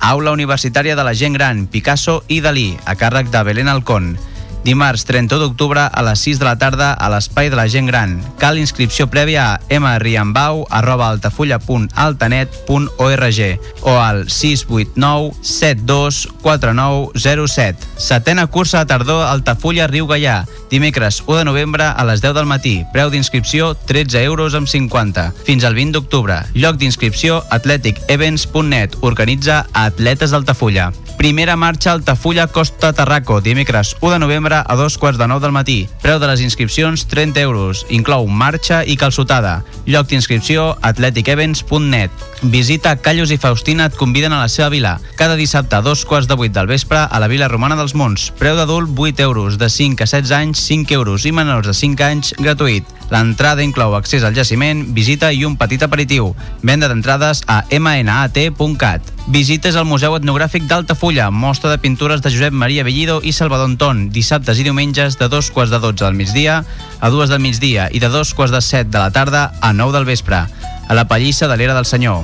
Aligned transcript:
Aula 0.00 0.32
Universitària 0.32 0.96
de 0.96 1.04
la 1.04 1.14
Gent 1.14 1.34
Gran, 1.34 1.66
Picasso 1.66 2.22
i 2.28 2.40
Dalí, 2.40 2.76
a 2.84 2.94
càrrec 2.96 3.30
de 3.32 3.42
Belén 3.42 3.68
Alcón. 3.68 4.16
Dimarts 4.66 5.06
31 5.06 5.38
d'octubre 5.38 5.86
a 5.86 6.02
les 6.02 6.18
6 6.26 6.40
de 6.40 6.46
la 6.48 6.56
tarda 6.58 6.88
a 6.90 7.06
l'Espai 7.12 7.52
de 7.52 7.54
la 7.54 7.68
Gent 7.70 7.86
Gran. 7.86 8.18
Cal 8.42 8.58
inscripció 8.58 9.06
prèvia 9.06 9.62
a 9.62 9.78
mriambau 9.78 10.66
arroba 10.74 11.06
altafulla.altanet.org 11.14 13.40
o 13.86 13.94
al 13.94 14.26
689 14.26 15.38
724907. 15.46 17.78
Setena 17.94 18.50
cursa 18.50 18.82
de 18.82 18.90
tardor 18.90 19.22
Altafulla 19.28 19.86
Riu 19.86 20.10
Gaià. 20.10 20.50
Dimecres 20.66 21.22
1 21.28 21.38
de 21.38 21.46
novembre 21.46 21.86
a 21.86 22.02
les 22.10 22.18
10 22.20 22.34
del 22.34 22.50
matí. 22.50 22.82
Preu 22.90 23.06
d'inscripció 23.14 23.78
13 23.86 24.26
euros 24.26 24.58
amb 24.58 24.66
50. 24.66 25.46
Fins 25.46 25.62
al 25.62 25.78
20 25.78 25.94
d'octubre. 25.94 26.42
Lloc 26.58 26.82
d'inscripció 26.82 27.46
atleticevents.net. 27.54 28.98
Organitza 29.06 29.62
Atletes 29.72 30.34
d'Altafulla. 30.34 30.90
Primera 31.16 31.56
marxa 31.56 31.92
Altafulla 31.92 32.46
Costa 32.46 32.92
Tarraco, 32.92 33.40
dimecres 33.40 33.96
1 34.02 34.12
de 34.12 34.18
novembre 34.18 34.55
a 34.60 34.76
dos 34.78 34.96
quarts 34.98 35.18
de 35.18 35.26
nou 35.28 35.40
del 35.42 35.52
matí. 35.52 35.88
Preu 36.02 36.20
de 36.22 36.28
les 36.30 36.40
inscripcions 36.44 37.06
30 37.10 37.40
euros. 37.40 37.84
Inclou 37.90 38.28
marxa 38.28 38.84
i 38.84 38.96
calçotada. 38.96 39.64
Lloc 39.86 40.08
d'inscripció 40.08 40.76
atleticevents.net. 40.80 42.10
Visita 42.42 42.96
Callos 43.00 43.32
i 43.32 43.38
Faustina 43.40 43.86
et 43.90 43.96
conviden 43.96 44.32
a 44.32 44.42
la 44.44 44.48
seva 44.52 44.68
vila. 44.68 44.96
Cada 45.16 45.36
dissabte 45.36 45.76
a 45.76 45.82
dos 45.82 46.04
quarts 46.04 46.28
de 46.28 46.36
vuit 46.38 46.52
del 46.52 46.68
vespre 46.70 47.02
a 47.02 47.20
la 47.20 47.28
Vila 47.28 47.48
Romana 47.48 47.76
dels 47.76 47.94
Monts. 47.94 48.30
Preu 48.38 48.56
d'adult 48.56 48.92
8 48.94 49.24
euros. 49.24 49.58
De 49.58 49.70
5 49.70 50.02
a 50.02 50.06
16 50.06 50.36
anys 50.36 50.62
5 50.68 50.94
euros 50.94 51.26
i 51.26 51.32
menors 51.32 51.66
de 51.66 51.74
5 51.74 52.06
anys 52.06 52.34
gratuït. 52.38 52.84
L'entrada 53.10 53.62
inclou 53.62 53.94
accés 53.94 54.24
al 54.24 54.34
jaciment, 54.34 54.86
visita 54.94 55.32
i 55.32 55.44
un 55.46 55.56
petit 55.56 55.82
aperitiu. 55.82 56.34
Venda 56.62 56.90
d'entrades 56.92 57.44
a 57.46 57.62
mnat.cat. 57.70 59.15
Visites 59.26 59.74
al 59.74 59.88
Museu 59.90 60.14
Etnogràfic 60.14 60.68
d'Altafulla, 60.70 61.32
mostra 61.34 61.72
de 61.72 61.80
pintures 61.82 62.20
de 62.22 62.30
Josep 62.30 62.54
Maria 62.54 62.84
Bellido 62.86 63.18
i 63.26 63.32
Salvador 63.34 63.66
Anton, 63.66 64.04
dissabtes 64.14 64.60
i 64.62 64.62
diumenges 64.62 65.18
de 65.18 65.26
dos 65.26 65.50
quarts 65.50 65.72
de 65.74 65.80
12 65.82 66.04
del 66.04 66.14
migdia 66.14 66.62
a 67.00 67.10
dues 67.10 67.28
del 67.28 67.42
migdia 67.42 67.88
i 67.90 67.98
de 67.98 68.08
dos 68.08 68.34
quarts 68.38 68.54
de 68.54 68.60
7 68.62 68.88
de 68.88 69.00
la 69.02 69.10
tarda 69.10 69.50
a 69.60 69.72
9 69.72 69.98
del 69.98 70.06
vespre, 70.06 70.46
a 70.46 70.94
la 70.94 71.08
Pallissa 71.10 71.48
de 71.50 71.56
l'Era 71.56 71.74
del 71.74 71.90
Senyor. 71.90 72.22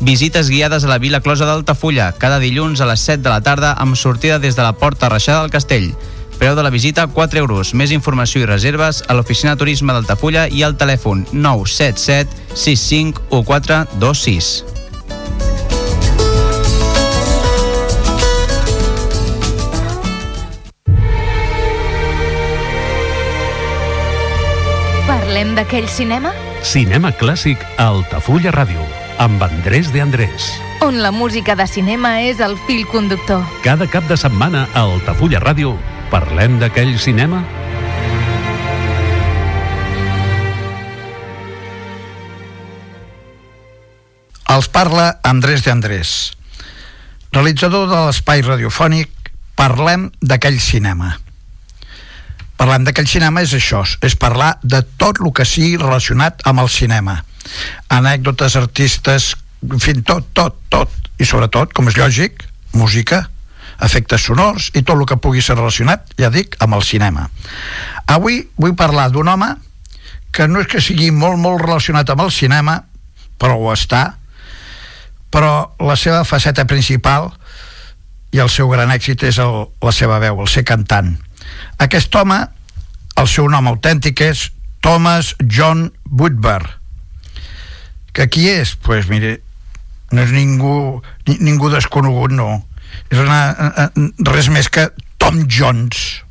Visites 0.00 0.48
guiades 0.48 0.84
a 0.84 0.88
la 0.88 0.98
Vila 0.98 1.20
Closa 1.20 1.44
d'Altafulla, 1.44 2.14
cada 2.16 2.40
dilluns 2.40 2.80
a 2.80 2.88
les 2.88 3.04
7 3.04 3.20
de 3.22 3.28
la 3.28 3.44
tarda 3.44 3.76
amb 3.76 3.94
sortida 3.94 4.40
des 4.40 4.56
de 4.56 4.64
la 4.64 4.72
Porta 4.72 5.12
Reixada 5.12 5.42
del 5.42 5.52
Castell. 5.52 5.92
Preu 6.40 6.56
de 6.56 6.64
la 6.64 6.72
visita 6.72 7.06
4 7.06 7.38
euros. 7.38 7.74
Més 7.74 7.92
informació 7.92 8.40
i 8.40 8.48
reserves 8.48 9.04
a 9.06 9.14
l'oficina 9.14 9.54
turisme 9.60 9.92
d'Altafulla 9.92 10.48
i 10.48 10.64
al 10.64 10.80
telèfon 10.80 11.26
977 11.30 12.56
65 12.56 13.20
d'aquell 25.56 25.88
cinema? 25.88 26.32
Cinema 26.62 27.12
clàssic 27.16 27.62
a 27.76 27.88
Altafulla 27.92 28.52
Ràdio, 28.54 28.84
amb 29.22 29.42
Andrés 29.42 29.92
de 29.92 30.02
Andrés. 30.02 30.52
On 30.82 31.00
la 31.02 31.10
música 31.14 31.54
de 31.56 31.66
cinema 31.66 32.20
és 32.26 32.40
el 32.40 32.56
fil 32.66 32.86
conductor. 32.90 33.42
Cada 33.64 33.86
cap 33.90 34.06
de 34.10 34.16
setmana 34.16 34.66
a 34.74 34.84
Altafulla 34.84 35.40
Ràdio 35.42 35.76
parlem 36.10 36.58
d'aquell 36.60 36.94
cinema 37.00 37.42
Els 44.52 44.68
parla 44.68 45.16
Andrés 45.24 45.62
de 45.64 45.70
Andrés, 45.72 46.10
realitzador 47.32 47.86
de 47.88 48.04
l'espai 48.04 48.42
radiofònic 48.44 49.08
Parlem 49.56 50.10
d'aquell 50.20 50.58
cinema. 50.60 51.14
Parlem 52.62 52.84
d'aquell 52.86 53.08
cinema 53.10 53.42
és 53.42 53.50
això, 53.58 53.80
és 54.06 54.14
parlar 54.14 54.52
de 54.62 54.84
tot 54.94 55.18
el 55.18 55.32
que 55.34 55.42
sigui 55.42 55.80
relacionat 55.80 56.44
amb 56.46 56.62
el 56.62 56.68
cinema. 56.70 57.16
Anècdotes, 57.90 58.54
artistes, 58.60 59.32
en 59.66 59.82
fi, 59.82 59.96
tot, 60.06 60.28
tot, 60.30 60.60
tot. 60.70 60.92
I 61.18 61.26
sobretot, 61.26 61.72
com 61.74 61.90
és 61.90 61.98
lògic, 61.98 62.44
música, 62.78 63.24
efectes 63.82 64.28
sonors 64.28 64.68
i 64.78 64.84
tot 64.84 64.94
el 64.94 65.08
que 65.10 65.18
pugui 65.18 65.42
ser 65.42 65.56
relacionat, 65.58 66.14
ja 66.22 66.30
dic, 66.30 66.54
amb 66.62 66.78
el 66.78 66.86
cinema. 66.86 67.26
Avui 68.06 68.38
vull 68.54 68.76
parlar 68.78 69.08
d'un 69.10 69.32
home 69.34 69.50
que 70.30 70.46
no 70.46 70.62
és 70.62 70.70
que 70.70 70.84
sigui 70.86 71.10
molt, 71.10 71.42
molt 71.42 71.64
relacionat 71.64 72.14
amb 72.14 72.22
el 72.28 72.30
cinema, 72.30 72.78
però 73.42 73.58
ho 73.58 73.74
està, 73.74 74.04
però 75.34 75.74
la 75.82 75.98
seva 75.98 76.22
faceta 76.22 76.62
principal 76.70 77.32
i 78.30 78.38
el 78.38 78.54
seu 78.54 78.70
gran 78.70 78.94
èxit 78.94 79.26
és 79.26 79.42
el, 79.42 79.64
la 79.82 79.98
seva 79.98 80.22
veu, 80.22 80.38
el 80.46 80.54
ser 80.54 80.62
cantant. 80.62 81.16
Aquest 81.80 82.14
home, 82.14 82.38
el 83.20 83.28
seu 83.28 83.48
nom 83.52 83.68
autèntic 83.70 84.20
és 84.24 84.50
Thomas 84.82 85.34
John 85.44 85.90
Woodward. 86.10 86.68
Que 88.12 88.28
qui 88.28 88.48
és? 88.50 88.74
Doncs 88.74 88.84
pues, 88.84 89.08
mire, 89.08 89.38
no 90.12 90.24
és 90.24 90.32
ningú, 90.34 91.00
ni, 91.28 91.38
ningú 91.40 91.70
desconegut, 91.72 92.34
no. 92.36 92.64
És 93.08 93.18
una, 93.18 93.40
eh, 93.52 93.86
eh, 93.86 94.08
res 94.28 94.50
més 94.52 94.68
que 94.68 94.90
Tom 95.18 95.46
Jones. 95.48 96.22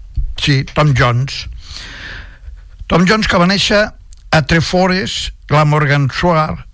Sí, 0.41 0.62
Tom 0.75 0.94
Jones. 0.97 1.47
Tom 2.91 3.07
Jones 3.07 3.30
que 3.31 3.40
va 3.40 3.47
néixer 3.50 3.88
a 4.31 4.41
Treforest, 4.46 5.31
Glamorganshire, 5.50 6.68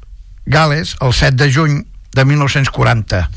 Gales, 0.45 0.95
el 1.01 1.13
7 1.13 1.37
de 1.37 1.51
juny 1.53 1.79
de 2.13 2.25
1940 2.25 3.27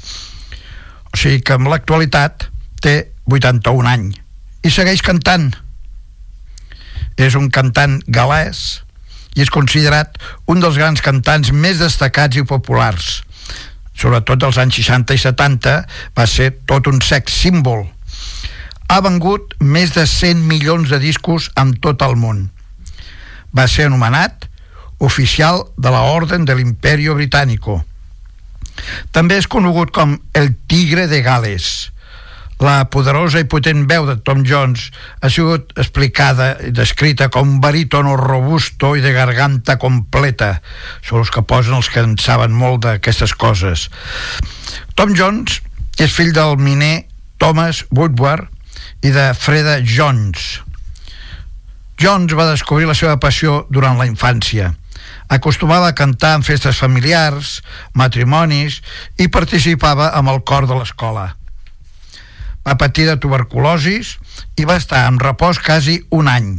o 1.11 1.19
sigui 1.19 1.43
que 1.43 1.57
en 1.59 1.69
l'actualitat 1.71 2.47
té 2.83 2.95
81 3.31 3.89
anys 3.91 4.19
i 4.63 4.71
segueix 4.73 5.03
cantant. 5.05 5.51
És 7.21 7.37
un 7.37 7.51
cantant 7.53 7.99
galès 8.09 8.81
i 9.37 9.45
és 9.45 9.51
considerat 9.53 10.17
un 10.51 10.63
dels 10.63 10.79
grans 10.81 11.03
cantants 11.05 11.53
més 11.53 11.81
destacats 11.83 12.41
i 12.41 12.47
populars. 12.47 13.21
Sobretot 14.01 14.43
als 14.47 14.59
anys 14.59 14.79
60 14.81 15.17
i 15.17 15.21
70 15.21 15.75
va 16.17 16.27
ser 16.27 16.53
tot 16.67 16.89
un 16.89 17.01
sex 17.05 17.35
símbol. 17.43 17.85
Ha 18.91 19.01
vengut 19.05 19.55
més 19.61 19.93
de 19.95 20.07
100 20.09 20.41
milions 20.49 20.91
de 20.91 20.99
discos 20.99 21.51
en 21.61 21.77
tot 21.85 22.03
el 22.03 22.17
món. 22.19 22.49
Va 23.55 23.69
ser 23.69 23.87
anomenat 23.87 24.49
oficial 25.01 25.65
de 25.77 25.93
la 25.93 26.03
Orden 26.13 26.45
de 26.45 26.57
l'Imperio 26.57 27.15
Británico. 27.15 27.81
També 29.13 29.39
és 29.41 29.49
conegut 29.51 29.93
com 29.95 30.19
el 30.35 30.53
tigre 30.69 31.07
de 31.09 31.23
Gales. 31.23 31.91
La 32.61 32.85
poderosa 32.93 33.41
i 33.41 33.47
potent 33.49 33.87
veu 33.89 34.05
de 34.05 34.19
Tom 34.21 34.43
Jones 34.45 34.91
ha 35.25 35.31
sigut 35.33 35.71
explicada 35.81 36.51
i 36.69 36.73
descrita 36.77 37.31
com 37.33 37.55
un 37.55 37.61
barítono 37.65 38.19
robusto 38.21 38.93
i 38.97 39.01
de 39.01 39.15
garganta 39.17 39.79
completa. 39.81 40.59
Són 41.01 41.23
els 41.23 41.33
que 41.33 41.41
posen 41.41 41.79
els 41.79 41.89
que 41.89 42.05
en 42.05 42.19
saben 42.21 42.53
molt 42.53 42.85
d'aquestes 42.85 43.33
coses. 43.33 43.87
Tom 44.93 45.17
Jones 45.17 45.63
és 45.97 46.13
fill 46.13 46.35
del 46.37 46.61
miner 46.61 47.07
Thomas 47.41 47.87
Woodward 47.89 48.53
i 49.09 49.15
de 49.15 49.31
Freda 49.33 49.79
Jones. 49.81 50.61
Jones 51.97 52.37
va 52.37 52.51
descobrir 52.53 52.85
la 52.89 52.97
seva 52.97 53.17
passió 53.21 53.65
durant 53.73 53.97
la 53.97 54.09
infància 54.11 54.75
acostumava 55.31 55.87
a 55.87 55.95
cantar 55.95 56.35
en 56.37 56.43
festes 56.43 56.81
familiars, 56.83 57.61
matrimonis 57.95 58.81
i 59.17 59.31
participava 59.31 60.11
amb 60.19 60.35
el 60.35 60.43
cor 60.43 60.67
de 60.67 60.75
l'escola. 60.75 61.31
Va 62.67 62.77
patir 62.81 63.07
de 63.09 63.17
tuberculosis 63.21 64.17
i 64.61 64.67
va 64.69 64.79
estar 64.81 65.07
en 65.09 65.21
repòs 65.23 65.61
quasi 65.65 66.01
un 66.11 66.29
any. 66.29 66.59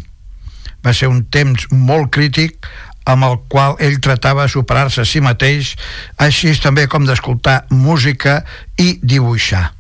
Va 0.82 0.94
ser 0.98 1.12
un 1.12 1.24
temps 1.30 1.68
molt 1.72 2.10
crític 2.14 2.66
amb 3.06 3.26
el 3.26 3.38
qual 3.50 3.78
ell 3.82 4.00
tratava 4.02 4.46
de 4.46 4.54
superar-se 4.54 5.02
a 5.04 5.10
si 5.10 5.22
mateix, 5.22 5.76
així 6.22 6.54
també 6.62 6.88
com 6.88 7.06
d'escoltar 7.06 7.66
música 7.70 8.42
i 8.78 8.98
dibuixar. 9.02 9.72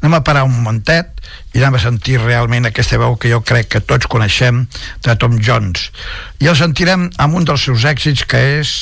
Anem 0.00 0.18
a 0.18 0.24
parar 0.24 0.44
un 0.44 0.52
momentet 0.52 1.22
i 1.54 1.60
anem 1.60 1.78
a 1.78 1.82
sentir 1.82 2.18
realment 2.20 2.68
aquesta 2.68 2.98
veu 3.00 3.16
que 3.16 3.32
jo 3.32 3.40
crec 3.40 3.70
que 3.72 3.80
tots 3.80 4.08
coneixem 4.12 4.66
de 5.04 5.16
Tom 5.16 5.38
Jones. 5.40 5.90
I 6.40 6.52
el 6.52 6.58
sentirem 6.58 7.08
amb 7.16 7.40
un 7.40 7.48
dels 7.48 7.64
seus 7.68 7.88
èxits 7.88 8.26
que 8.28 8.42
és 8.60 8.76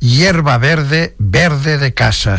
Hierba 0.00 0.56
verde, 0.62 1.12
verde 1.18 1.76
de 1.78 1.92
casa. 1.92 2.38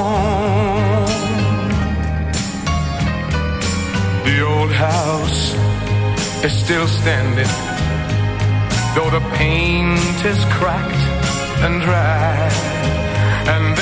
House 4.81 5.53
is 6.43 6.53
still 6.57 6.87
standing, 6.87 7.51
though 8.95 9.11
the 9.11 9.23
paint 9.37 10.25
is 10.25 10.43
cracked 10.57 11.05
and 11.63 11.81
dry. 11.83 12.49
And 13.53 13.77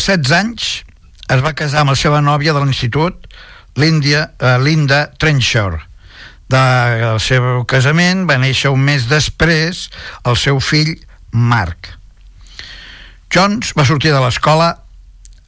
Als 0.00 0.06
16 0.08 0.32
anys 0.32 0.66
es 1.28 1.42
va 1.44 1.50
casar 1.52 1.82
amb 1.82 1.92
la 1.92 1.98
seva 2.00 2.22
nòvia 2.24 2.54
de 2.56 2.60
l'institut, 2.62 3.26
l'Índia, 3.76 4.30
eh, 4.40 4.56
Linda 4.56 5.10
Trenchard. 5.20 5.82
Del 6.48 7.18
seu 7.20 7.66
casament 7.68 8.22
va 8.24 8.38
néixer 8.40 8.70
un 8.72 8.80
mes 8.80 9.04
després 9.10 9.82
el 10.24 10.38
seu 10.40 10.56
fill 10.64 10.94
Mark. 11.36 11.90
Jones 13.28 13.74
va 13.76 13.84
sortir 13.84 14.14
de 14.14 14.22
l'escola 14.24 14.70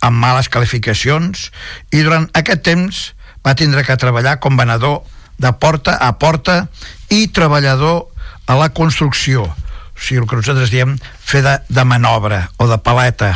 amb 0.04 0.20
males 0.20 0.50
qualificacions 0.52 1.46
i 1.88 2.02
durant 2.02 2.26
aquest 2.36 2.60
temps 2.66 2.98
va 3.40 3.54
tindre 3.56 3.86
que 3.88 3.96
treballar 3.96 4.36
com 4.36 4.60
venedor 4.60 5.00
de 5.40 5.54
porta 5.64 5.94
a 5.96 6.10
porta 6.18 6.66
i 7.08 7.30
treballador 7.32 8.04
a 8.44 8.58
la 8.60 8.68
construcció, 8.76 9.48
o 9.48 9.96
sigui, 9.96 10.20
el 10.20 10.28
que 10.28 10.42
nosaltres 10.42 10.74
diem 10.76 10.98
fer 11.24 11.40
de, 11.40 11.56
de 11.72 11.86
manobra 11.88 12.50
o 12.60 12.68
de 12.68 12.76
paleta. 12.84 13.32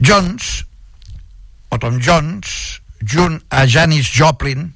Jones, 0.00 0.66
o 1.70 1.78
Tom 1.78 2.00
Jones, 2.00 2.80
junt 3.00 3.40
a 3.48 3.64
Janis 3.66 4.10
Joplin, 4.12 4.72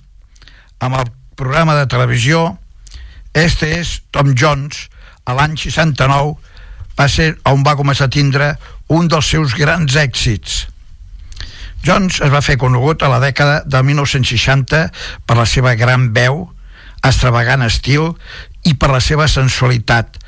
amb 0.80 0.96
el 0.96 1.12
programa 1.36 1.76
de 1.76 1.86
televisió 1.88 2.58
Este 3.32 3.68
és 3.78 4.00
Tom 4.10 4.32
Jones, 4.34 4.88
a 5.24 5.36
l'any 5.38 5.54
69, 5.60 6.34
va 6.98 7.06
ser 7.08 7.36
on 7.46 7.62
va 7.62 7.76
començar 7.78 8.08
a 8.08 8.12
tindre 8.12 8.54
un 8.90 9.06
dels 9.08 9.28
seus 9.30 9.54
grans 9.54 9.94
èxits. 9.94 10.64
Jones 11.86 12.18
es 12.20 12.32
va 12.32 12.42
fer 12.42 12.58
conegut 12.60 13.04
a 13.04 13.12
la 13.12 13.20
dècada 13.22 13.62
de 13.64 13.82
1960 13.86 14.82
per 15.24 15.36
la 15.38 15.46
seva 15.46 15.76
gran 15.78 16.10
veu, 16.16 16.48
extravagant 17.06 17.62
estil 17.64 18.10
i 18.66 18.74
per 18.74 18.90
la 18.90 19.00
seva 19.00 19.30
sensualitat, 19.30 20.18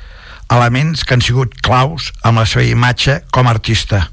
elements 0.53 1.03
que 1.03 1.17
han 1.17 1.21
sigut 1.21 1.59
claus 1.65 2.11
amb 2.23 2.39
la 2.39 2.47
seva 2.49 2.65
imatge 2.65 3.19
com 3.35 3.47
a 3.47 3.53
artista. 3.57 4.12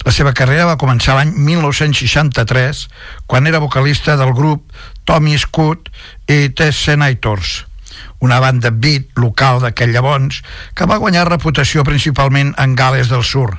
La 0.00 0.12
seva 0.16 0.32
carrera 0.32 0.64
va 0.64 0.78
començar 0.80 1.18
l'any 1.18 1.34
1963, 1.36 2.86
quan 3.28 3.46
era 3.46 3.60
vocalista 3.60 4.14
del 4.16 4.32
grup 4.32 4.70
Tommy 5.04 5.36
Scott 5.38 5.90
i 6.24 6.48
The 6.56 6.70
Senators, 6.72 7.66
una 8.24 8.38
banda 8.40 8.70
beat 8.72 9.12
local 9.20 9.60
d'aquell 9.60 9.92
llavors 9.92 10.40
que 10.74 10.88
va 10.88 11.00
guanyar 11.02 11.26
reputació 11.28 11.84
principalment 11.84 12.54
en 12.56 12.76
Gales 12.78 13.12
del 13.12 13.24
Sur. 13.24 13.58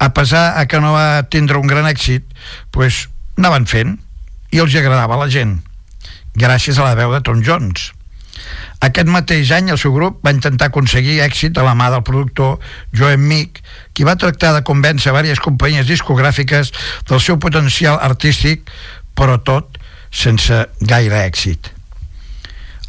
A 0.00 0.08
pesar 0.16 0.56
a 0.58 0.64
que 0.66 0.80
no 0.80 0.94
va 0.96 1.26
tindre 1.28 1.60
un 1.60 1.68
gran 1.68 1.84
èxit, 1.90 2.24
pues, 2.72 3.08
anaven 3.36 3.68
fent 3.68 3.98
i 4.50 4.64
els 4.64 4.74
agradava 4.80 5.18
a 5.18 5.26
la 5.26 5.28
gent, 5.28 5.58
gràcies 6.34 6.80
a 6.80 6.88
la 6.88 6.96
veu 6.96 7.12
de 7.12 7.20
Tom 7.20 7.44
Jones. 7.44 7.92
Aquest 8.84 9.08
mateix 9.08 9.48
any 9.56 9.70
el 9.72 9.78
seu 9.80 9.94
grup 9.94 10.18
va 10.26 10.32
intentar 10.34 10.68
aconseguir 10.68 11.20
èxit 11.24 11.56
a 11.56 11.64
la 11.64 11.72
mà 11.78 11.86
del 11.92 12.02
productor 12.04 12.58
Joe 12.92 13.16
Meek, 13.16 13.62
qui 13.96 14.04
va 14.04 14.18
tractar 14.20 14.52
de 14.56 14.64
convèncer 14.66 15.12
diverses 15.12 15.40
companyies 15.40 15.88
discogràfiques 15.88 16.72
del 17.08 17.22
seu 17.22 17.38
potencial 17.40 17.96
artístic, 18.02 18.68
però 19.16 19.38
tot 19.40 19.78
sense 20.10 20.60
gaire 20.82 21.22
èxit. 21.22 21.70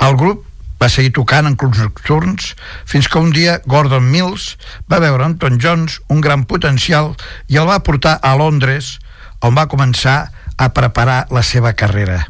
El 0.03 0.19
grup 0.19 0.43
va 0.81 0.91
seguir 0.91 1.13
tocant 1.15 1.47
en 1.47 1.55
clubs 1.55 1.79
nocturns 1.79 2.51
fins 2.83 3.07
que 3.07 3.21
un 3.21 3.31
dia 3.31 3.61
Gordon 3.63 4.11
Mills 4.11 4.51
va 4.91 4.99
veure 4.99 5.23
en 5.23 5.39
Tom 5.39 5.59
Jones 5.61 6.01
un 6.11 6.19
gran 6.19 6.43
potencial 6.43 7.13
i 7.47 7.61
el 7.61 7.71
va 7.71 7.83
portar 7.87 8.17
a 8.19 8.35
Londres 8.35 8.97
on 9.39 9.55
va 9.55 9.69
començar 9.71 10.19
a 10.57 10.71
preparar 10.75 11.25
la 11.31 11.43
seva 11.43 11.71
carrera. 11.73 12.25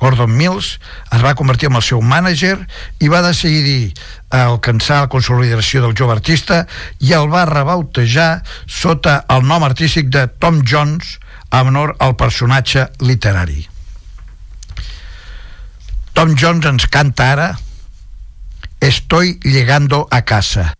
Gordon 0.00 0.32
Mills 0.36 0.78
es 1.12 1.22
va 1.22 1.34
convertir 1.36 1.68
en 1.68 1.78
el 1.78 1.84
seu 1.84 2.00
mànager 2.00 2.56
i 3.04 3.10
va 3.12 3.22
decidir 3.26 3.92
alcançar 4.34 5.02
la 5.04 5.12
consolidació 5.12 5.84
del 5.84 5.96
jove 5.98 6.16
artista 6.16 6.64
i 7.04 7.12
el 7.16 7.28
va 7.32 7.46
rebautejar 7.48 8.42
sota 8.66 9.20
el 9.28 9.44
nom 9.46 9.66
artístic 9.66 10.08
de 10.08 10.26
Tom 10.40 10.62
Jones 10.66 11.18
en 11.50 11.72
honor 11.72 11.96
al 11.98 12.16
personatge 12.16 12.88
literari. 13.04 13.66
Tom 16.14 16.36
Jones 16.38 16.66
ens 16.66 16.86
canta 16.90 17.32
ara 17.32 17.50
Estoy 18.80 19.38
llegando 19.42 20.08
a 20.10 20.22
casa. 20.24 20.79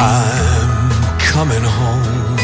I'm 0.00 1.18
coming 1.18 1.66
home 1.78 2.36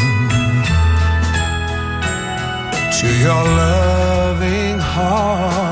to 2.97 3.07
your 3.25 3.43
loving 3.63 4.77
heart, 4.79 5.64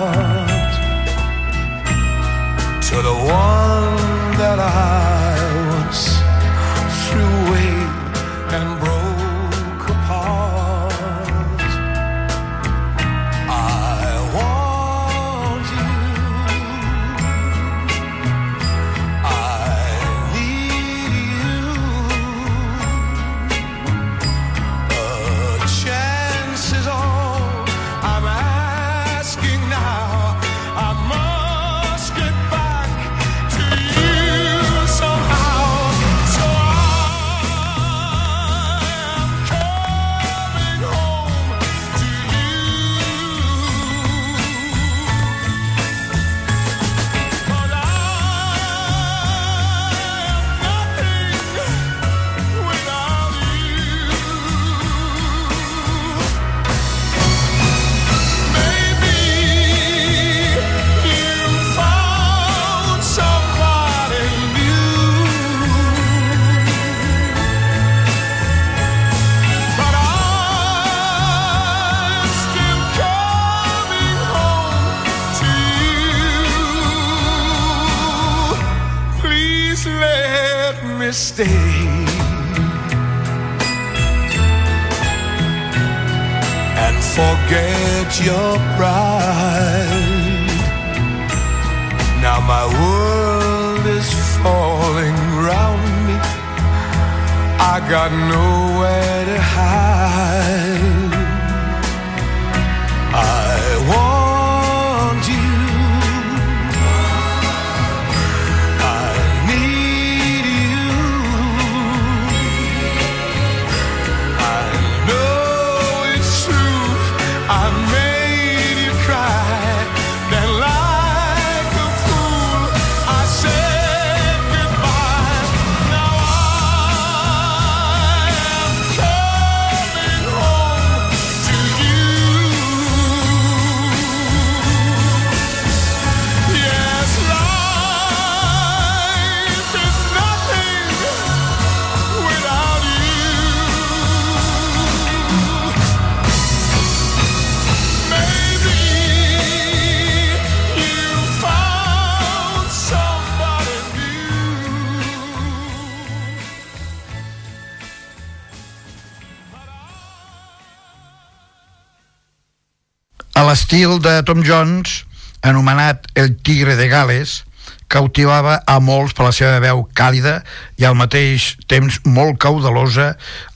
l'estil 163.53 163.99
de 164.01 164.23
Tom 164.25 164.39
Jones, 164.41 165.03
anomenat 165.45 166.07
El 166.17 166.31
Tigre 166.41 166.73
de 166.73 166.87
Gales, 166.89 167.43
cautivava 167.85 168.55
a 168.65 168.79
molts 168.81 169.13
per 169.13 169.27
la 169.27 169.33
seva 169.35 169.59
veu 169.61 169.83
càlida 169.93 170.39
i 170.81 170.87
al 170.89 170.97
mateix 170.97 171.51
temps 171.69 171.99
molt 172.01 172.39
caudelosa, 172.41 173.11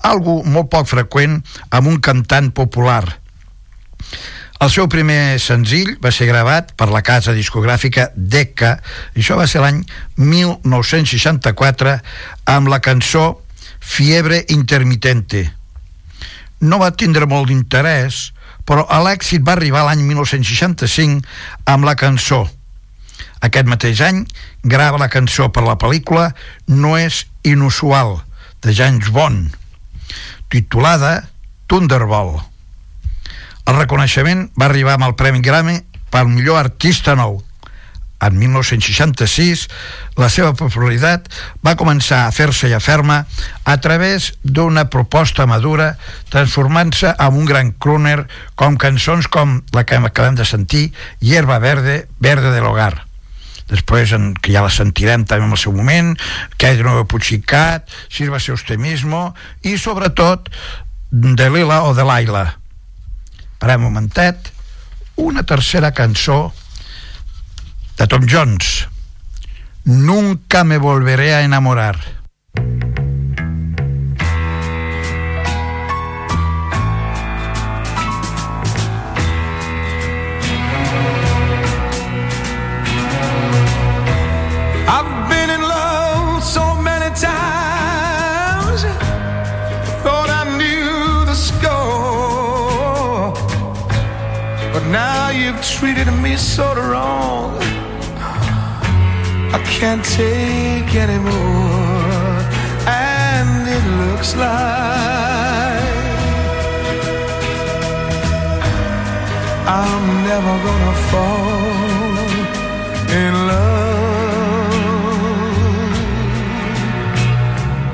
algo 0.05 0.43
molt 0.45 0.69
poc 0.69 0.85
freqüent 0.91 1.39
amb 1.73 1.89
un 1.89 1.97
cantant 1.97 2.51
popular. 2.53 3.01
El 4.61 4.69
seu 4.69 4.85
primer 4.85 5.39
senzill 5.41 5.95
va 6.03 6.13
ser 6.13 6.29
gravat 6.29 6.75
per 6.77 6.91
la 6.93 7.01
casa 7.01 7.33
discogràfica 7.33 8.11
Decca, 8.13 8.77
i 9.17 9.25
això 9.25 9.41
va 9.41 9.49
ser 9.49 9.65
l'any 9.65 9.81
1964, 10.21 11.97
amb 12.53 12.69
la 12.69 12.83
cançó 12.85 13.41
Fiebre 13.81 14.43
Intermitente. 14.53 15.47
No 16.61 16.77
va 16.85 16.93
tindre 16.93 17.25
molt 17.25 17.49
d'interès, 17.49 18.27
però 18.67 18.83
l'èxit 19.05 19.45
va 19.47 19.55
arribar 19.55 19.85
l'any 19.87 20.03
1965 20.03 21.23
amb 21.71 21.87
la 21.87 21.95
cançó. 21.95 22.43
Aquest 23.41 23.69
mateix 23.69 24.01
any 24.03 24.23
grava 24.63 24.99
la 24.99 25.09
cançó 25.13 25.47
per 25.53 25.63
la 25.63 25.77
pel·lícula 25.79 26.31
No 26.67 26.97
és 26.99 27.25
inusual, 27.47 28.17
de 28.61 28.73
James 28.75 29.09
Bond, 29.13 29.53
titulada 30.51 31.29
Thunderball. 31.67 32.35
El 33.67 33.75
reconeixement 33.79 34.47
va 34.59 34.67
arribar 34.67 34.95
amb 34.97 35.07
el 35.09 35.15
Premi 35.19 35.43
Grammy 35.43 35.79
pel 36.11 36.29
millor 36.31 36.59
artista 36.59 37.15
nou. 37.19 37.41
En 38.19 38.33
1966, 38.39 39.67
la 40.17 40.29
seva 40.33 40.55
popularitat 40.57 41.27
va 41.61 41.75
començar 41.77 42.23
a 42.25 42.31
fer-se 42.33 42.69
ja 42.71 42.79
ferma 42.81 43.19
a 43.61 43.75
través 43.77 44.31
d'una 44.41 44.87
proposta 44.89 45.45
madura, 45.45 45.91
transformant-se 46.33 47.13
en 47.13 47.37
un 47.37 47.45
gran 47.45 47.71
crooner 47.77 48.23
com 48.57 48.79
cançons 48.81 49.29
com 49.29 49.59
la 49.77 49.85
que 49.85 50.01
acabem 50.01 50.35
de 50.39 50.49
sentir, 50.49 50.89
Hierba 51.21 51.59
Verde, 51.59 52.07
Verde 52.17 52.55
del 52.55 52.65
Hogar. 52.65 53.05
Després, 53.67 54.13
en, 54.15 54.31
que 54.33 54.53
ja 54.55 54.63
la 54.63 54.73
sentirem 54.73 55.25
també 55.27 55.45
en 55.45 55.53
el 55.53 55.61
seu 55.61 55.75
moment, 55.75 56.15
que 56.57 56.71
hay 56.71 56.77
de 56.77 56.87
nuevo 56.87 57.05
Puchicat, 57.05 57.85
Sírvase 58.09 58.55
usted 58.55 58.79
mismo, 58.79 59.35
i 59.61 59.77
sobretot 59.77 60.49
de 61.11 61.49
Lila 61.51 61.83
o 61.83 61.93
de 61.93 62.05
Laila. 62.07 62.47
Parem 63.59 63.83
un 63.83 63.91
momentet, 63.91 64.49
una 65.17 65.43
tercera 65.43 65.91
cançó 65.91 66.53
da 67.97 68.05
Tom 68.07 68.25
Jones. 68.25 68.87
Nunca 69.83 70.63
me 70.63 70.77
volveré 70.77 71.33
a 71.33 71.41
enamorar. 71.41 71.97
treated 95.79 96.11
me 96.23 96.35
so 96.35 96.73
wrong 96.73 97.76
I 99.53 99.59
can't 99.79 100.03
take 100.03 100.95
anymore, 100.95 102.41
and 102.87 103.67
it 103.67 103.85
looks 104.01 104.35
like 104.35 104.57
I'm 109.67 110.05
never 110.29 110.53
gonna 110.67 110.95
fall 111.09 111.57
in 113.21 113.33
love 113.47 113.67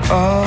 again. 0.10 0.43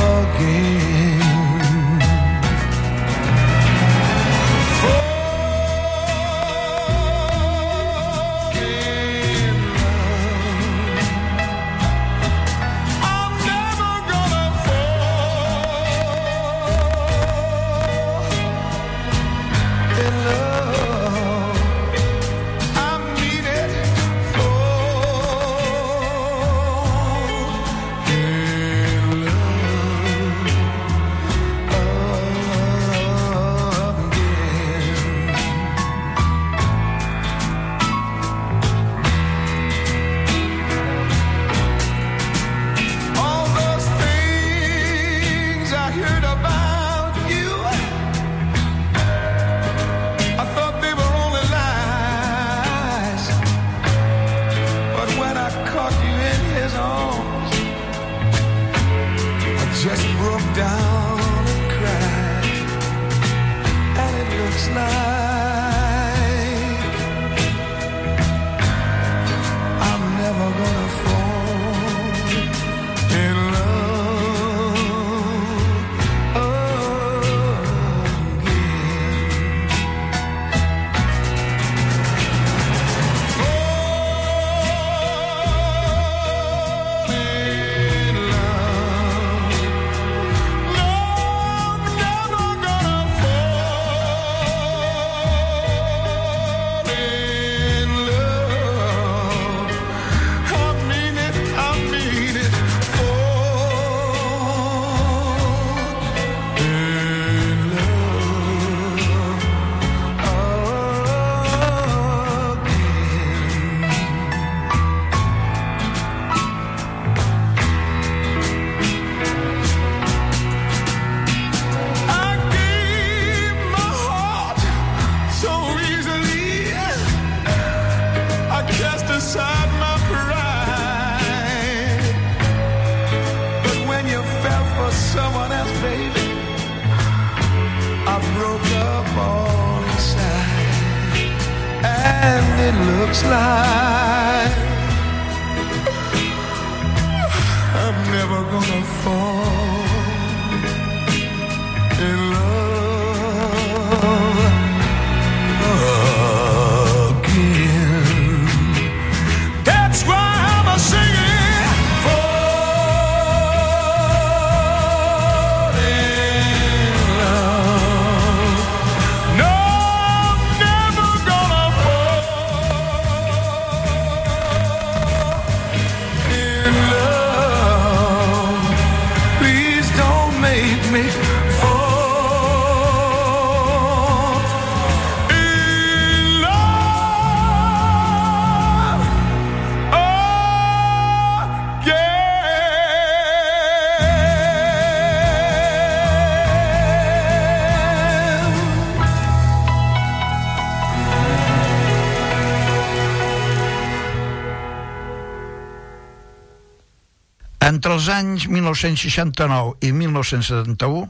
Entre 207.66 207.96
els 207.96 208.06
anys 208.12 208.44
1969 208.46 209.72
i 209.82 209.90
1971, 209.90 211.08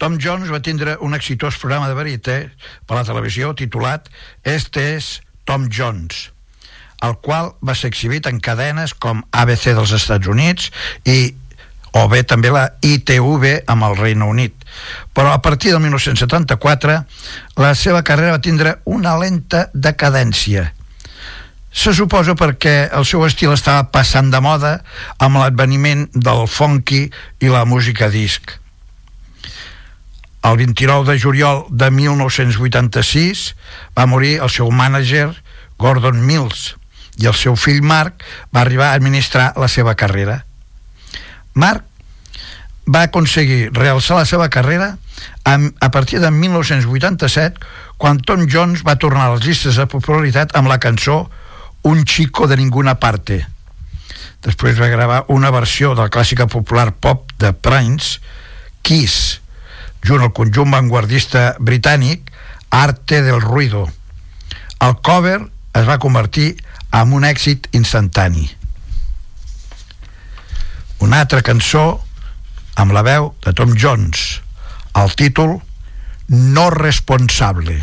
Tom 0.00 0.16
Jones 0.16 0.48
va 0.48 0.62
tindre 0.64 0.94
un 1.04 1.12
exitós 1.12 1.58
programa 1.60 1.90
de 1.90 1.96
verité 1.98 2.36
per 2.88 2.96
la 2.96 3.04
televisió 3.04 3.52
titulat 3.58 4.08
Este 4.42 4.86
és 4.94 5.10
Tom 5.44 5.68
Jones, 5.68 6.30
el 7.04 7.18
qual 7.20 7.52
va 7.60 7.76
ser 7.76 7.92
exhibit 7.92 8.30
en 8.30 8.40
cadenes 8.40 8.96
com 8.96 9.20
ABC 9.30 9.76
dels 9.76 9.92
Estats 9.98 10.30
Units 10.30 10.72
i 11.04 11.34
o 12.00 12.08
bé 12.08 12.22
també 12.24 12.48
la 12.48 12.70
ITV 12.80 13.68
amb 13.68 13.90
el 13.90 13.98
Regne 14.00 14.24
Unit. 14.24 14.54
Però 15.12 15.34
a 15.36 15.42
partir 15.44 15.74
del 15.74 15.82
1974 15.84 17.00
la 17.60 17.74
seva 17.76 18.00
carrera 18.00 18.38
va 18.38 18.46
tindre 18.46 18.78
una 18.88 19.18
lenta 19.20 19.66
decadència 19.74 20.70
se 21.72 21.94
suposa 21.96 22.36
perquè 22.36 22.90
el 22.92 23.06
seu 23.08 23.24
estil 23.24 23.54
estava 23.54 23.88
passant 23.92 24.28
de 24.30 24.40
moda 24.44 24.74
amb 25.18 25.40
l'adveniment 25.40 26.04
del 26.12 26.44
funky 26.46 27.06
i 27.40 27.48
la 27.48 27.64
música 27.64 28.10
disc. 28.12 28.58
El 30.42 30.58
29 30.58 31.06
de 31.08 31.18
juliol 31.22 31.64
de 31.70 31.88
1986 31.90 33.54
va 33.96 34.08
morir 34.10 34.40
el 34.42 34.50
seu 34.50 34.70
mànager 34.74 35.30
Gordon 35.78 36.20
Mills 36.26 36.74
i 37.22 37.28
el 37.30 37.36
seu 37.38 37.56
fill 37.56 37.82
Mark 37.82 38.24
va 38.54 38.64
arribar 38.64 38.90
a 38.90 38.98
administrar 38.98 39.52
la 39.56 39.68
seva 39.68 39.94
carrera. 39.94 40.42
Mark 41.54 41.84
va 42.88 43.04
aconseguir 43.06 43.70
realçar 43.72 44.18
la 44.18 44.26
seva 44.26 44.48
carrera 44.50 44.96
a 45.44 45.90
partir 45.94 46.18
de 46.20 46.30
1987 46.30 47.60
quan 47.96 48.18
Tom 48.18 48.48
Jones 48.50 48.82
va 48.82 48.98
tornar 48.98 49.28
a 49.28 49.34
les 49.36 49.46
llistes 49.46 49.78
de 49.78 49.86
popularitat 49.86 50.56
amb 50.58 50.68
la 50.68 50.80
cançó 50.82 51.28
Un 51.82 52.04
chico 52.04 52.46
de 52.46 52.56
ninguna 52.56 52.98
parte. 53.00 53.42
Després 54.42 54.80
va 54.80 54.90
gravar 54.90 55.24
una 55.28 55.50
versió 55.54 55.94
del 55.98 56.10
clàssica 56.10 56.46
popular 56.46 56.92
pop 56.94 57.30
de 57.38 57.52
Prince, 57.52 58.20
Kiss, 58.82 59.40
junt 60.02 60.22
al 60.22 60.32
conjunt 60.34 60.70
vanguardista 60.74 61.52
britànic 61.58 62.32
Arte 62.70 63.22
del 63.22 63.40
Ruido. 63.40 63.86
El 64.80 64.98
cover 65.02 65.38
es 65.74 65.86
va 65.88 66.00
convertir 66.02 66.56
en 66.92 67.12
un 67.12 67.24
èxit 67.24 67.68
instantani. 67.72 68.50
una 71.02 71.18
altra 71.18 71.42
cançó 71.42 71.82
amb 72.78 72.94
la 72.94 73.02
veu 73.02 73.32
de 73.42 73.52
Tom 73.58 73.74
Jones 73.74 74.38
el 75.02 75.10
títol 75.18 75.58
No 76.28 76.70
responsable 76.70 77.82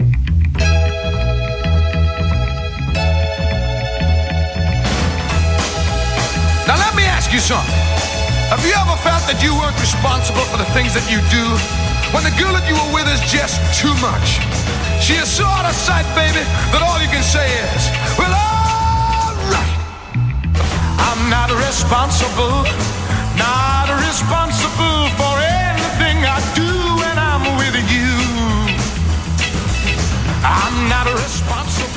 Now 0.00 0.79
you 7.40 7.56
something. 7.56 7.80
Have 8.52 8.60
you 8.66 8.74
ever 8.76 8.96
felt 9.00 9.24
that 9.24 9.40
you 9.40 9.56
weren't 9.56 9.78
responsible 9.80 10.44
for 10.52 10.58
the 10.60 10.68
things 10.76 10.92
that 10.92 11.06
you 11.08 11.22
do? 11.32 11.44
When 12.12 12.20
the 12.26 12.34
girl 12.36 12.52
that 12.52 12.66
you 12.68 12.76
were 12.76 12.92
with 12.92 13.08
is 13.08 13.22
just 13.32 13.56
too 13.80 13.94
much. 14.04 14.42
She 15.00 15.16
is 15.16 15.30
so 15.30 15.46
out 15.48 15.64
of 15.64 15.72
sight, 15.72 16.04
baby, 16.12 16.42
that 16.74 16.82
all 16.84 17.00
you 17.00 17.08
can 17.08 17.24
say 17.24 17.48
is, 17.72 17.82
well, 18.20 18.34
all 18.34 19.32
right. 19.48 19.76
I'm 21.00 21.22
not 21.32 21.48
responsible, 21.54 22.68
not 23.40 23.88
responsible 24.04 25.08
for 25.16 25.34
anything 25.40 26.20
I 26.20 26.38
do 26.52 26.68
when 27.00 27.16
I'm 27.16 27.44
with 27.56 27.76
you. 27.88 28.12
I'm 30.44 30.76
not 30.92 31.08
responsible. 31.08 31.89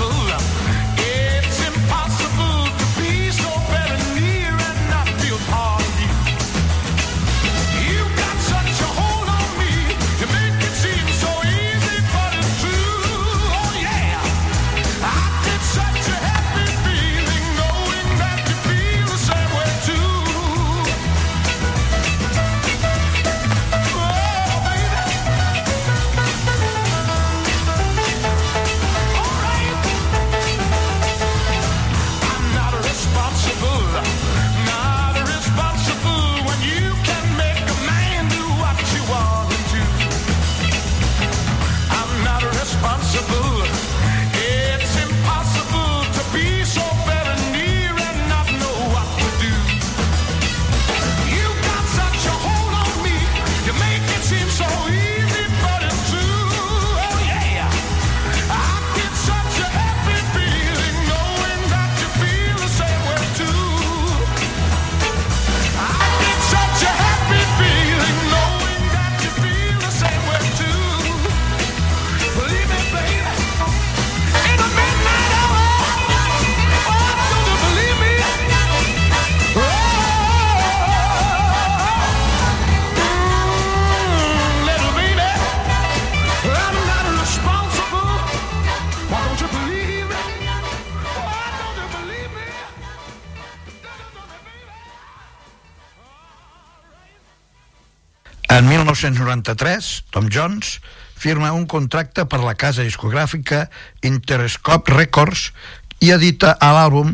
1993, 99.04 100.06
Tom 100.12 100.30
Jones 100.32 100.80
firma 101.16 101.52
un 101.52 101.66
contracte 101.66 102.26
per 102.26 102.40
la 102.40 102.56
casa 102.56 102.84
discogràfica 102.84 103.68
Interscope 104.04 104.94
Records 104.96 105.52
i 106.00 106.12
edita 106.16 106.56
a 106.60 106.72
l'àlbum 106.76 107.14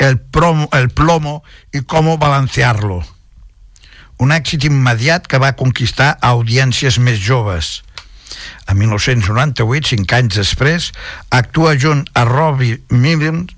el, 0.00 0.18
promo, 0.18 0.68
el 0.72 0.88
Plomo 0.90 1.42
i 1.72 1.82
Cómo 1.84 2.16
Balancearlo. 2.16 3.02
Un 4.20 4.32
èxit 4.32 4.64
immediat 4.68 5.28
que 5.28 5.40
va 5.40 5.56
conquistar 5.56 6.14
audiències 6.24 6.98
més 7.00 7.20
joves. 7.20 7.80
En 8.70 8.78
1998, 8.78 9.90
cinc 9.92 10.12
anys 10.16 10.38
després, 10.38 10.90
actua 11.34 11.76
junt 11.80 12.04
a 12.14 12.24
Robbie 12.28 12.78
Williams, 12.90 13.54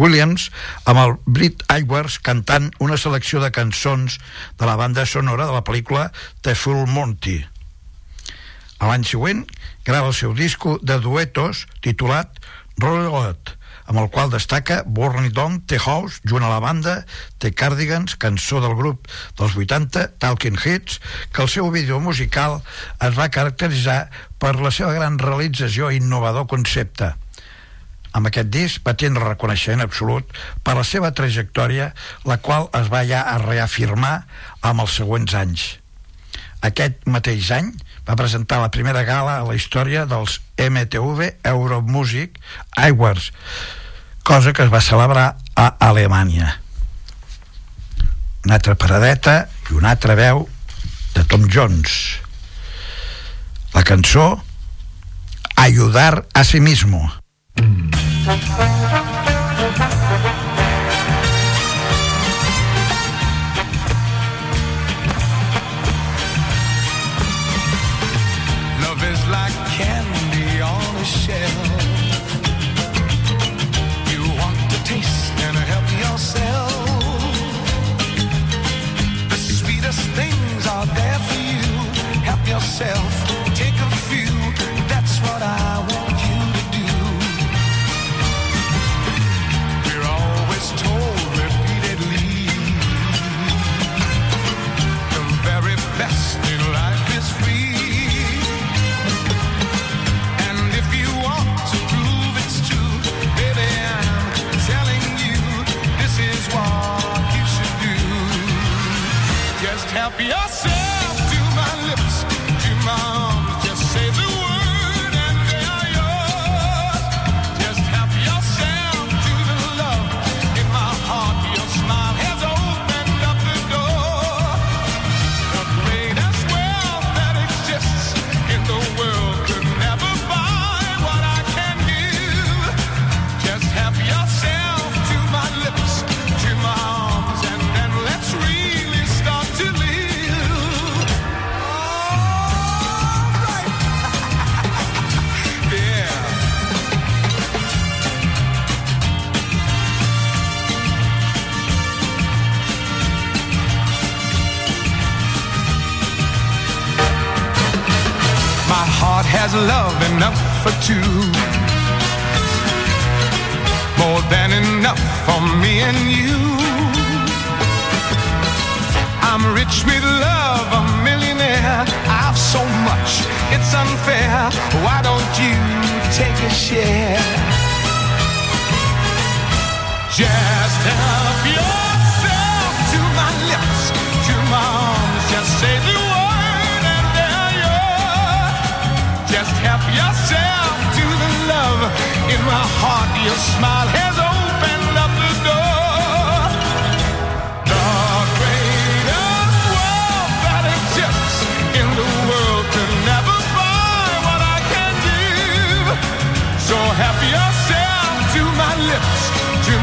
Williams 0.00 0.48
amb 0.90 1.02
el 1.02 1.16
Brit 1.26 1.64
Aywers 1.74 2.18
cantant 2.24 2.70
una 2.84 2.98
selecció 3.00 3.42
de 3.42 3.52
cançons 3.54 4.18
de 4.60 4.68
la 4.68 4.76
banda 4.80 5.06
sonora 5.06 5.48
de 5.48 5.56
la 5.56 5.64
pel·lícula 5.66 6.08
The 6.42 6.54
Full 6.58 6.86
Monty. 6.90 7.40
A 8.80 8.88
l'any 8.90 9.04
següent, 9.08 9.44
grava 9.84 10.10
el 10.10 10.16
seu 10.16 10.34
disco 10.36 10.78
de 10.82 10.98
duetos 11.00 11.66
titulat 11.84 12.40
Rollet, 12.82 13.54
amb 13.84 14.00
el 14.00 14.08
qual 14.12 14.30
destaca 14.32 14.82
Burning 14.86 15.32
Down 15.36 15.60
The 15.68 15.78
House 15.78 16.20
junt 16.24 16.44
a 16.44 16.52
la 16.52 16.60
banda 16.60 17.04
The 17.38 17.52
Cardigans, 17.52 18.16
cançó 18.16 18.62
del 18.64 18.76
grup 18.78 19.10
dels 19.38 19.56
80 19.56 20.06
Talking 20.18 20.56
Heads, 20.56 21.00
que 21.32 21.44
el 21.44 21.52
seu 21.52 21.70
vídeo 21.70 22.00
musical 22.00 22.62
es 23.04 23.18
va 23.18 23.28
caracteritzar 23.28 24.08
per 24.40 24.56
la 24.60 24.72
seva 24.72 24.94
gran 24.96 25.18
realització 25.20 25.90
i 25.92 26.00
innovador 26.00 26.48
concepte. 26.48 27.12
Amb 28.14 28.30
aquest 28.30 28.50
disc 28.54 28.84
va 28.86 28.94
tindre 28.94 29.26
reconeixement 29.26 29.82
absolut 29.82 30.28
per 30.62 30.76
la 30.78 30.84
seva 30.86 31.10
trajectòria, 31.12 31.90
la 32.24 32.38
qual 32.38 32.70
es 32.78 32.90
va 32.92 33.02
ja 33.08 33.24
a 33.26 33.40
reafirmar 33.42 34.20
amb 34.62 34.84
els 34.86 35.00
següents 35.00 35.34
anys. 35.34 35.64
Aquest 36.64 37.02
mateix 37.10 37.50
any 37.52 37.74
va 38.04 38.16
presentar 38.16 38.60
la 38.60 38.70
primera 38.70 39.04
gala 39.04 39.38
a 39.38 39.46
la 39.46 39.56
història 39.56 40.04
dels 40.08 40.40
MTV 40.60 41.30
Euromusic 41.44 42.38
Awards, 42.76 43.32
cosa 44.22 44.52
que 44.52 44.64
es 44.64 44.72
va 44.72 44.82
celebrar 44.84 45.36
a 45.56 45.66
Alemanya. 45.88 46.60
Una 48.44 48.58
altra 48.60 48.76
paradeta 48.76 49.48
i 49.70 49.78
una 49.78 49.94
altra 49.96 50.16
veu 50.18 50.44
de 51.14 51.24
Tom 51.24 51.48
Jones. 51.48 52.20
La 53.74 53.82
cançó 53.82 54.42
Ayudar 55.56 56.26
a 56.34 56.42
sí 56.44 56.60
mismo. 56.60 57.10
Love 60.14 60.43
myself 82.80 83.13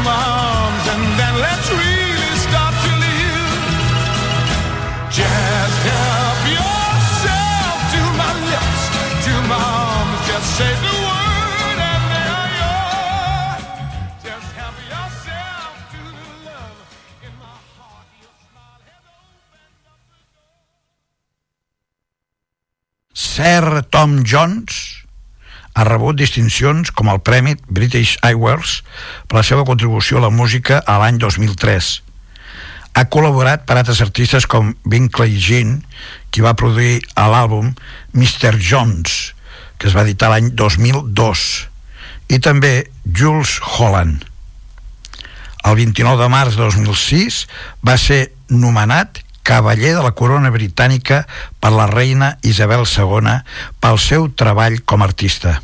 my 0.00 0.16
arms, 0.16 0.84
and 0.94 1.04
then 1.20 1.34
let's 1.40 1.68
really 1.70 2.34
start 2.46 2.74
to 2.84 2.92
live. 3.04 3.52
Just 5.12 5.78
help 5.92 6.40
yourself 6.58 7.76
to 7.92 8.00
my 8.16 8.32
lips, 8.48 8.82
to 9.26 9.32
my 9.48 9.60
arms. 9.60 10.18
Just 10.26 10.48
say 10.56 10.72
the 10.86 10.94
word 11.04 11.78
and 11.92 12.04
there 12.12 12.48
you 12.56 12.64
are. 12.64 13.58
Just 14.24 14.48
help 14.56 14.76
yourself 14.88 15.72
to 15.92 16.00
the 16.16 16.28
love 16.48 16.78
in 17.26 17.32
my 17.38 17.56
heart. 17.76 18.08
Your 18.24 18.34
smile 18.48 18.80
has 18.88 19.04
opened 19.04 19.84
up 19.92 20.00
the 20.08 20.22
door. 20.32 20.64
Sir 23.12 23.84
Tom 23.90 24.24
Jones 24.24 25.01
ha 25.74 25.84
rebut 25.88 26.18
distincions 26.20 26.92
com 26.92 27.08
el 27.08 27.20
Premi 27.24 27.56
British 27.68 28.18
Awards 28.26 28.80
per 29.28 29.38
la 29.40 29.44
seva 29.46 29.64
contribució 29.68 30.18
a 30.18 30.26
la 30.26 30.32
música 30.34 30.82
a 30.84 30.98
l'any 31.00 31.20
2003. 31.22 31.92
Ha 32.92 33.04
col·laborat 33.08 33.64
per 33.64 33.78
altres 33.78 34.02
artistes 34.04 34.44
com 34.44 34.74
Binkley 34.84 35.38
Jean, 35.40 35.78
qui 36.30 36.44
va 36.44 36.56
produir 36.58 37.00
a 37.16 37.28
l'àlbum 37.32 37.72
Mr. 38.12 38.58
Jones, 38.60 39.32
que 39.78 39.88
es 39.88 39.96
va 39.96 40.04
editar 40.04 40.28
l'any 40.28 40.52
2002, 40.52 41.46
i 42.28 42.38
també 42.44 42.74
Jules 43.08 43.56
Holland. 43.64 44.28
El 45.64 45.76
29 45.78 46.20
de 46.20 46.28
març 46.28 46.58
de 46.58 46.66
2006 46.68 47.46
va 47.86 47.96
ser 47.96 48.26
nomenat 48.50 49.22
cavaller 49.42 49.96
de 49.96 50.02
la 50.04 50.14
corona 50.14 50.52
britànica 50.54 51.24
per 51.60 51.72
la 51.74 51.88
reina 51.90 52.36
Isabel 52.46 52.86
II 52.86 53.36
pel 53.82 53.98
seu 53.98 54.28
treball 54.38 54.80
com 54.86 55.02
a 55.02 55.08
artista. 55.10 55.58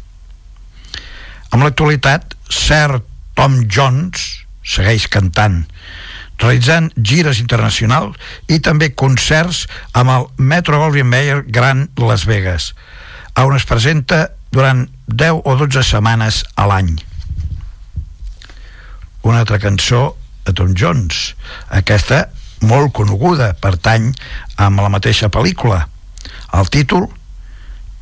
Amb 1.50 1.64
l'actualitat, 1.64 2.34
Sir 2.50 3.00
Tom 3.38 3.62
Jones 3.70 4.44
segueix 4.68 5.06
cantant, 5.08 5.62
realitzant 6.38 6.90
gires 6.96 7.40
internacionals 7.42 8.18
i 8.52 8.58
també 8.62 8.90
concerts 8.94 9.64
amb 9.96 10.12
el 10.12 10.26
Metro 10.36 10.78
Goldwyn 10.82 11.08
Mayer 11.08 11.42
Grand 11.46 11.98
Las 12.02 12.26
Vegas, 12.28 12.74
on 13.38 13.54
es 13.56 13.66
presenta 13.66 14.28
durant 14.50 14.88
10 15.06 15.44
o 15.44 15.56
12 15.56 15.84
setmanes 15.86 16.42
a 16.56 16.66
l'any. 16.68 16.96
Una 19.22 19.42
altra 19.44 19.58
cançó 19.62 20.16
de 20.46 20.54
Tom 20.56 20.74
Jones, 20.76 21.34
aquesta 21.68 22.28
molt 22.62 22.92
coneguda, 22.96 23.52
pertany 23.60 24.10
amb 24.56 24.80
la 24.80 24.88
mateixa 24.92 25.28
pel·lícula. 25.28 25.84
El 26.54 26.68
títol, 26.72 27.08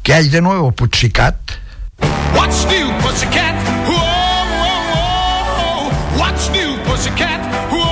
Què 0.07 0.15
hay 0.15 0.29
de 0.31 0.39
nuevo, 0.41 0.71
Putsicat? 0.71 1.35
What's 2.33 2.65
new, 2.71 2.93
pussycat? 3.03 3.57
Whoa, 3.89 3.99
whoa, 4.63 4.79
whoa. 4.95 5.91
What's 6.21 6.47
new, 6.51 6.79
pussycat? 6.87 7.43
Whoa, 7.73 7.83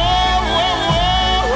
whoa, 0.54 1.50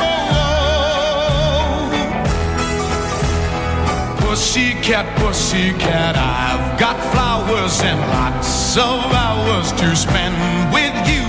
whoa. 4.18 4.18
Pussycat, 4.18 5.06
pussycat, 5.20 6.16
I've 6.18 6.76
got 6.76 6.98
flowers 7.12 7.80
and 7.82 8.00
lots 8.10 8.76
of 8.76 9.12
hours 9.14 9.70
to 9.78 9.94
spend 9.94 10.34
with 10.74 10.96
you. 11.06 11.22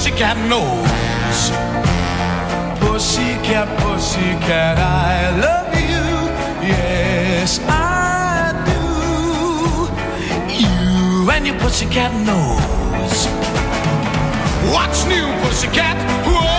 Pussycat 0.00 0.38
nose. 0.48 1.52
Pussycat, 2.80 3.68
pussycat, 3.80 4.78
I 4.78 5.28
love 5.36 5.74
you. 5.76 6.06
Yes, 6.66 7.60
I 7.68 8.56
do. 8.64 8.80
You 10.56 11.30
and 11.30 11.46
your 11.46 11.58
pussycat 11.58 12.14
nose. 12.24 13.28
What's 14.72 15.04
new, 15.04 15.26
pussycat? 15.42 15.96
Whoa, 16.24 16.49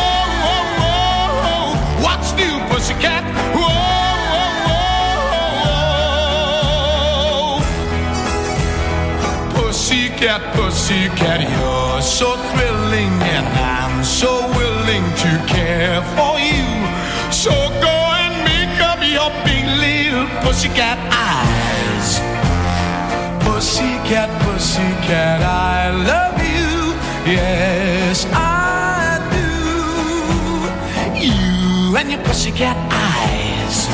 Pussycat, 10.21 10.53
pussycat, 10.53 11.41
you're 11.41 12.01
so 12.03 12.37
thrilling, 12.53 13.09
and 13.33 13.47
I'm 13.57 14.03
so 14.03 14.29
willing 14.55 15.01
to 15.01 15.31
care 15.47 15.99
for 16.13 16.37
you. 16.37 16.69
So 17.33 17.49
go 17.81 17.95
and 18.21 18.45
make 18.45 18.77
up 18.85 19.01
your 19.01 19.31
big 19.43 19.65
little 19.81 20.27
pussycat 20.45 20.99
eyes. 21.09 22.21
Pussycat, 23.43 24.29
pussycat, 24.43 25.41
I 25.41 25.89
love 25.89 26.37
you. 26.37 26.93
Yes, 27.25 28.27
I 28.29 29.17
do. 29.33 29.49
You 31.17 31.97
and 31.97 32.11
your 32.11 32.21
pussycat 32.21 32.77
eyes. 32.93 33.87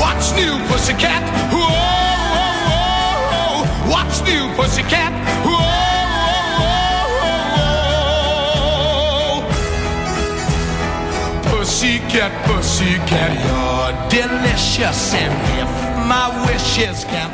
What's 0.00 0.32
new, 0.34 0.58
pussycat? 0.66 1.22
Whoa. 1.52 1.61
What's 3.92 4.22
new, 4.22 4.48
pussycat? 4.56 5.12
Whoa. 5.44 5.82
Pussycat, 11.50 12.32
pussycat, 12.46 13.32
you're 13.44 13.92
delicious. 14.08 15.12
And 15.12 15.34
if 15.60 15.70
my 16.08 16.26
wishes 16.46 17.04
can 17.04 17.30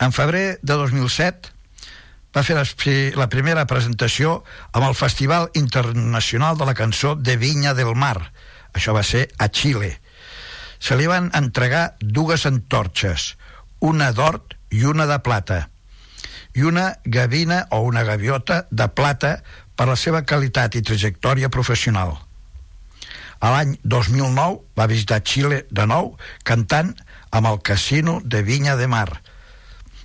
En 0.00 0.12
febrer 0.16 0.58
de 0.62 0.76
2007 0.80 1.52
va 2.32 2.44
fer 2.46 2.56
la 3.18 3.28
primera 3.28 3.66
presentació 3.68 4.38
amb 4.72 4.86
el 4.86 4.94
Festival 4.96 5.50
Internacional 5.60 6.56
de 6.56 6.68
la 6.68 6.74
Cançó 6.78 7.16
de 7.16 7.36
Vinya 7.36 7.74
del 7.74 7.92
Mar. 7.94 8.30
Això 8.72 8.94
va 8.96 9.02
ser 9.04 9.26
a 9.36 9.50
Xile. 9.52 9.98
Se 10.80 10.96
li 10.96 11.08
van 11.10 11.28
entregar 11.36 11.96
dues 12.00 12.46
antorxes, 12.48 13.34
una 13.80 14.12
d'or 14.16 14.40
i 14.70 14.86
una 14.88 15.04
de 15.10 15.18
plata, 15.20 15.66
i 16.54 16.64
una 16.64 16.94
gavina 17.04 17.66
o 17.70 17.82
una 17.84 18.04
gaviota 18.06 18.64
de 18.70 18.88
plata 18.88 19.42
per 19.76 19.90
la 19.90 19.98
seva 20.00 20.22
qualitat 20.24 20.78
i 20.80 20.86
trajectòria 20.86 21.52
professional. 21.52 22.16
A 23.40 23.52
l'any 23.52 23.76
2009 23.84 24.60
va 24.76 24.88
visitar 24.88 25.20
Xile 25.24 25.66
de 25.68 25.84
nou 25.88 26.14
cantant 26.44 26.94
amb 27.30 27.48
el 27.52 27.60
Casino 27.60 28.20
de 28.24 28.42
Vinya 28.44 28.76
de 28.76 28.88
Mar. 28.88 29.08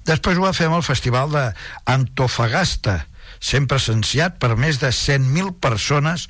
Després 0.06 0.38
ho 0.38 0.46
va 0.46 0.54
fer 0.54 0.70
amb 0.70 0.78
el 0.78 0.86
Festival 0.86 1.32
de 1.34 1.44
Antofagasta, 1.90 3.00
sent 3.42 3.66
presenciat 3.70 4.38
per 4.42 4.54
més 4.60 4.80
de 4.82 4.92
100.000 4.94 5.56
persones 5.62 6.28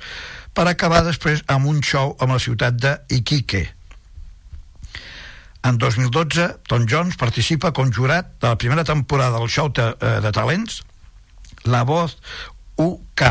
per 0.56 0.66
acabar 0.68 1.02
després 1.04 1.42
amb 1.52 1.68
un 1.68 1.82
show 1.84 2.14
a 2.20 2.28
la 2.30 2.38
ciutat 2.40 2.78
de 2.80 2.96
Iquique. 3.12 3.66
En 5.66 5.78
2012, 5.82 6.46
Tom 6.70 6.86
Jones 6.88 7.18
participa 7.20 7.72
com 7.74 7.90
jurat 7.92 8.28
de 8.40 8.48
la 8.52 8.58
primera 8.60 8.84
temporada 8.86 9.40
del 9.40 9.50
show 9.50 9.68
de, 9.68 9.90
eh, 10.00 10.20
de 10.22 10.32
talents 10.32 10.82
La 11.64 11.82
Voz 11.82 12.16
UK, 12.78 13.22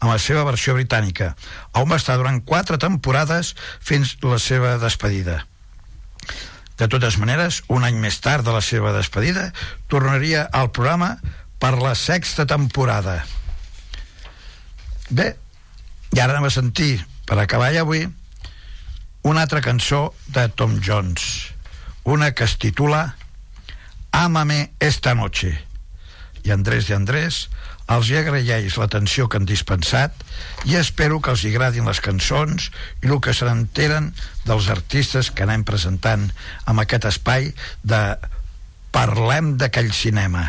amb 0.00 0.12
la 0.12 0.18
seva 0.20 0.44
versió 0.44 0.74
britànica, 0.76 1.32
on 1.72 1.88
va 1.88 1.96
estar 1.96 2.18
durant 2.20 2.42
quatre 2.44 2.76
temporades 2.78 3.54
fins 3.80 4.18
la 4.22 4.38
seva 4.38 4.76
despedida. 4.78 5.46
De 6.76 6.88
totes 6.92 7.16
maneres, 7.16 7.62
un 7.72 7.86
any 7.88 7.96
més 8.00 8.18
tard 8.20 8.44
de 8.44 8.52
la 8.52 8.60
seva 8.60 8.92
despedida, 8.92 9.48
tornaria 9.88 10.44
al 10.52 10.70
programa 10.76 11.16
per 11.58 11.72
la 11.80 11.94
sexta 11.96 12.44
temporada. 12.46 13.22
Bé, 15.08 15.32
i 16.12 16.20
ara 16.20 16.34
anem 16.36 16.48
a 16.50 16.52
sentir, 16.52 17.00
per 17.26 17.38
acabar 17.40 17.72
ja 17.74 17.86
avui, 17.86 18.04
una 19.26 19.46
altra 19.46 19.62
cançó 19.64 20.12
de 20.30 20.48
Tom 20.48 20.78
Jones, 20.84 21.54
una 22.04 22.32
que 22.32 22.44
es 22.44 22.58
titula 22.62 23.16
Ámame 24.12 24.72
esta 24.78 25.14
noche. 25.14 25.64
I 26.44 26.52
Andrés 26.52 26.86
de 26.86 26.94
Andrés 26.94 27.48
els 27.94 28.10
hi 28.10 28.18
agraeix 28.18 28.76
l'atenció 28.80 29.28
que 29.30 29.38
han 29.38 29.46
dispensat 29.48 30.24
i 30.66 30.74
espero 30.80 31.20
que 31.22 31.32
els 31.34 31.44
hi 31.44 31.52
agradin 31.54 31.86
les 31.86 32.02
cançons 32.02 32.70
i 33.04 33.10
el 33.10 33.20
que 33.22 33.34
se 33.36 33.46
n'enteren 33.46 34.10
dels 34.46 34.70
artistes 34.74 35.30
que 35.30 35.46
anem 35.46 35.64
presentant 35.68 36.28
amb 36.66 36.82
aquest 36.82 37.06
espai 37.12 37.52
de 37.86 38.02
Parlem 38.96 39.56
d'aquell 39.60 39.92
cinema. 39.92 40.48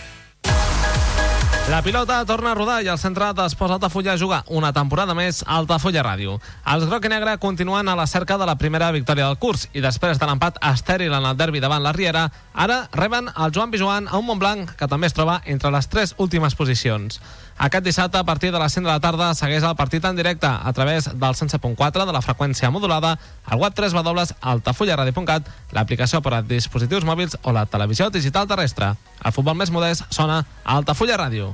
La 1.69 1.81
pilota 1.81 2.25
torna 2.25 2.51
a 2.51 2.55
rodar 2.57 2.81
i 2.83 2.89
el 2.89 2.97
centre 2.99 3.27
d'Esports 3.37 3.75
Altafulla 3.77 4.17
juga 4.17 4.41
una 4.49 4.73
temporada 4.73 5.13
més 5.15 5.43
a 5.45 5.59
Altafulla 5.59 6.01
Ràdio. 6.03 6.39
Els 6.73 6.87
groc 6.89 7.05
i 7.05 7.11
negre 7.13 7.37
continuen 7.39 7.87
a 7.87 7.95
la 7.95 8.07
cerca 8.09 8.35
de 8.37 8.47
la 8.49 8.57
primera 8.57 8.89
victòria 8.91 9.27
del 9.29 9.37
curs 9.39 9.67
i 9.71 9.83
després 9.85 10.19
de 10.19 10.27
l'empat 10.27 10.57
estèril 10.71 11.13
en 11.13 11.29
el 11.29 11.37
derbi 11.37 11.61
davant 11.61 11.83
la 11.85 11.93
Riera, 11.95 12.25
ara 12.53 12.81
reben 12.97 13.29
el 13.29 13.53
Joan 13.53 13.71
Pijuan 13.71 14.09
a 14.09 14.17
un 14.17 14.25
Montblanc 14.25 14.73
que 14.75 14.89
també 14.89 15.07
es 15.07 15.15
troba 15.15 15.39
entre 15.45 15.71
les 15.71 15.87
tres 15.87 16.15
últimes 16.17 16.57
posicions. 16.57 17.21
Aquest 17.61 17.85
dissabte, 17.85 18.17
a 18.17 18.23
partir 18.23 18.49
de 18.51 18.57
les 18.57 18.73
5 18.73 18.87
de 18.87 18.91
la 18.91 18.99
tarda, 18.99 19.27
segueix 19.37 19.61
el 19.61 19.75
partit 19.77 20.05
en 20.09 20.15
directe 20.17 20.49
a 20.49 20.73
través 20.73 21.11
del 21.13 21.35
107.4 21.37 22.07
de 22.09 22.15
la 22.15 22.23
freqüència 22.25 22.71
modulada, 22.73 23.19
al 23.45 23.61
web 23.61 23.75
3 23.77 23.93
www.altafullaradio.cat, 23.93 25.51
l'aplicació 25.77 26.23
per 26.25 26.33
a 26.39 26.41
dispositius 26.41 27.05
mòbils 27.05 27.37
o 27.43 27.53
la 27.53 27.67
televisió 27.69 28.09
digital 28.09 28.49
terrestre. 28.49 28.95
El 29.21 29.35
futbol 29.37 29.61
més 29.61 29.69
modest 29.69 30.09
sona 30.09 30.41
a 30.41 30.79
Altafulla 30.79 31.21
Ràdio. 31.21 31.53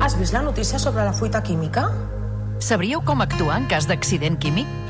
Has 0.00 0.16
vist 0.18 0.32
la 0.32 0.40
notícia 0.40 0.78
sobre 0.78 1.04
la 1.04 1.12
fuita 1.12 1.42
química? 1.42 1.90
Sabríeu 2.58 3.02
com 3.04 3.20
actuar 3.20 3.58
en 3.60 3.66
cas 3.68 3.84
d'accident 3.84 4.38
químic? 4.40 4.89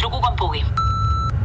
Truco 0.00 0.20
quan 0.20 0.36
pugui. 0.36 0.64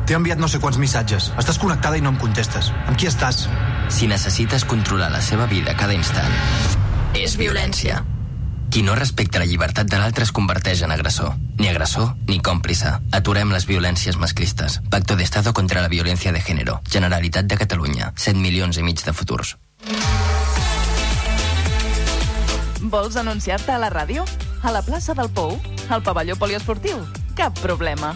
T'he 0.06 0.16
enviat 0.16 0.40
no 0.40 0.48
sé 0.48 0.62
quants 0.64 0.78
missatges. 0.80 1.32
Estàs 1.42 1.60
connectada 1.60 1.98
i 2.00 2.04
no 2.04 2.14
em 2.14 2.20
contestes. 2.22 2.72
Amb 2.86 2.96
qui 2.96 3.10
estàs? 3.10 3.46
Si 3.92 4.08
necessites 4.08 4.64
controlar 4.66 5.12
la 5.12 5.22
seva 5.22 5.46
vida 5.50 5.76
cada 5.78 5.94
instant, 5.98 6.32
és 7.16 7.36
violència. 7.38 8.02
Qui 8.72 8.82
no 8.84 8.96
respecta 8.98 9.40
la 9.40 9.48
llibertat 9.48 9.88
de 9.88 10.00
l'altre 10.00 10.26
es 10.28 10.34
converteix 10.36 10.82
en 10.84 10.92
agressor. 10.92 11.36
Ni 11.60 11.70
agressor 11.70 12.10
ni 12.28 12.42
còmplice. 12.44 12.92
Aturem 13.16 13.54
les 13.56 13.68
violències 13.70 14.18
masclistes. 14.20 14.82
Pacto 14.92 15.16
de 15.16 15.24
Estado 15.24 15.54
contra 15.54 15.82
la 15.82 15.92
violència 15.92 16.34
de 16.36 16.42
género. 16.42 16.82
Generalitat 16.92 17.48
de 17.48 17.58
Catalunya. 17.62 18.12
7 18.16 18.40
milions 18.40 18.78
i 18.78 18.84
mig 18.84 19.00
de 19.06 19.14
futurs. 19.14 19.56
Vols 22.82 23.16
anunciar-te 23.16 23.72
a 23.72 23.80
la 23.80 23.90
ràdio? 23.90 24.26
A 24.62 24.72
la 24.76 24.84
plaça 24.84 25.16
del 25.16 25.32
Pou? 25.32 25.56
Al 25.90 26.04
pavelló 26.04 26.36
poliesportiu? 26.36 27.00
Cap 27.36 27.56
problema. 27.64 28.16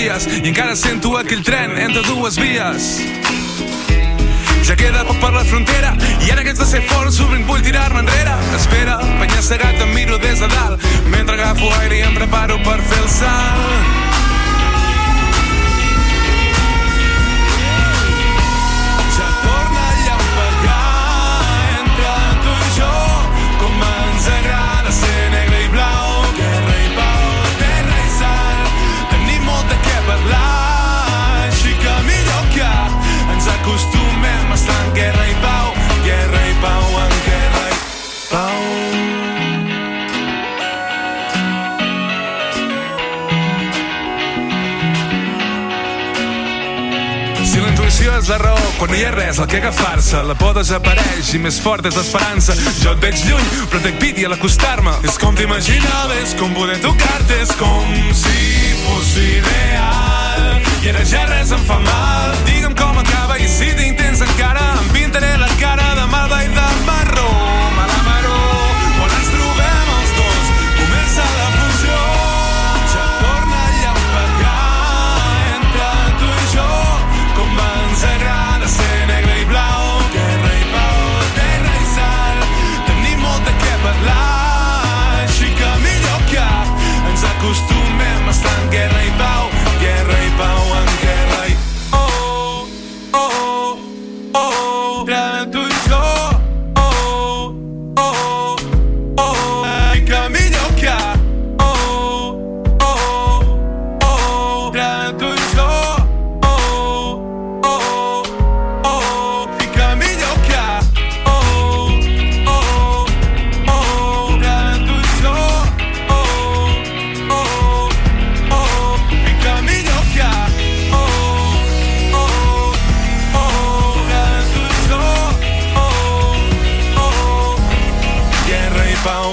dies 0.00 0.26
i 0.40 0.48
encara 0.48 0.76
sento 0.78 1.12
aquell 1.20 1.42
tren 1.44 1.76
entre 1.76 2.04
dues 2.08 2.40
vies. 2.40 2.99
el 49.40 49.46
que 49.46 49.56
agafar-se. 49.56 50.22
La 50.24 50.34
por 50.34 50.54
desapareix 50.56 51.32
i 51.34 51.38
més 51.40 51.60
fort 51.62 51.86
és 51.88 51.96
l'esperança. 51.96 52.54
Jo 52.82 52.92
et 52.92 53.02
veig 53.04 53.24
lluny, 53.28 53.46
però 53.72 53.80
t'envidia 53.84 54.28
l'acostar-me 54.32 54.92
És 55.06 55.16
com 55.20 55.36
t'imaginaves, 55.36 56.34
com 56.40 56.52
poder 56.56 56.78
tocar-te 56.84 57.40
És 57.40 57.52
com 57.60 57.94
si 58.16 58.74
fos 58.84 59.14
ideal 59.20 60.48
I 60.84 60.92
ara 60.92 61.04
ja 61.08 61.24
res 61.30 61.52
em 61.56 61.64
fa 61.68 61.78
mal. 61.84 62.34
Digue'm 62.48 62.76
com 62.76 63.00
acaba 63.00 63.38
i 63.40 63.48
si 63.48 63.70
t'intens 63.78 64.24
encara 64.28 64.66
Em 64.82 64.90
pintaré 64.96 65.36
la 65.40 65.52
cara 65.60 65.79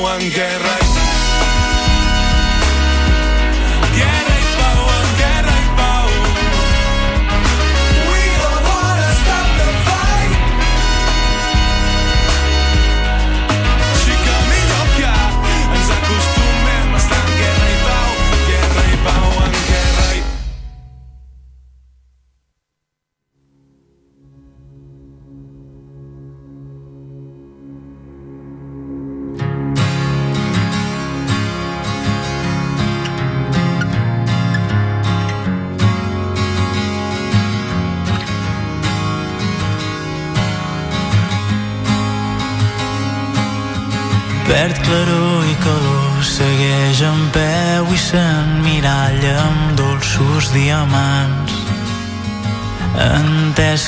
en 0.06 0.32
guerra. 0.32 0.87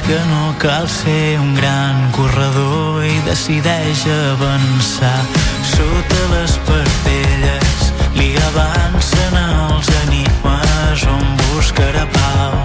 que 0.10 0.20
no 0.26 0.56
cal 0.58 0.90
ser 0.90 1.40
un 1.40 1.54
gran 1.54 2.12
corredor 2.12 3.06
i 3.06 3.20
decideix 3.28 4.08
avançar. 4.10 5.20
Sota 5.62 6.22
les 6.32 6.56
partelles 6.66 7.92
li 8.18 8.32
avancen 8.48 9.38
els 9.44 9.92
enigmes 10.02 11.06
on 11.14 11.22
buscarà 11.44 12.08
pau. 12.18 12.58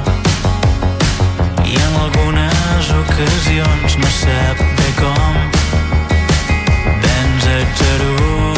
I 1.69 1.77
en 1.85 2.01
algunes 2.07 2.91
ocasions 3.03 4.01
no 4.01 4.17
sap 4.23 4.65
bé 4.81 4.91
com. 5.03 5.39
Vens 7.05 7.53
a 7.59 7.61
Jerusalem 7.77 8.54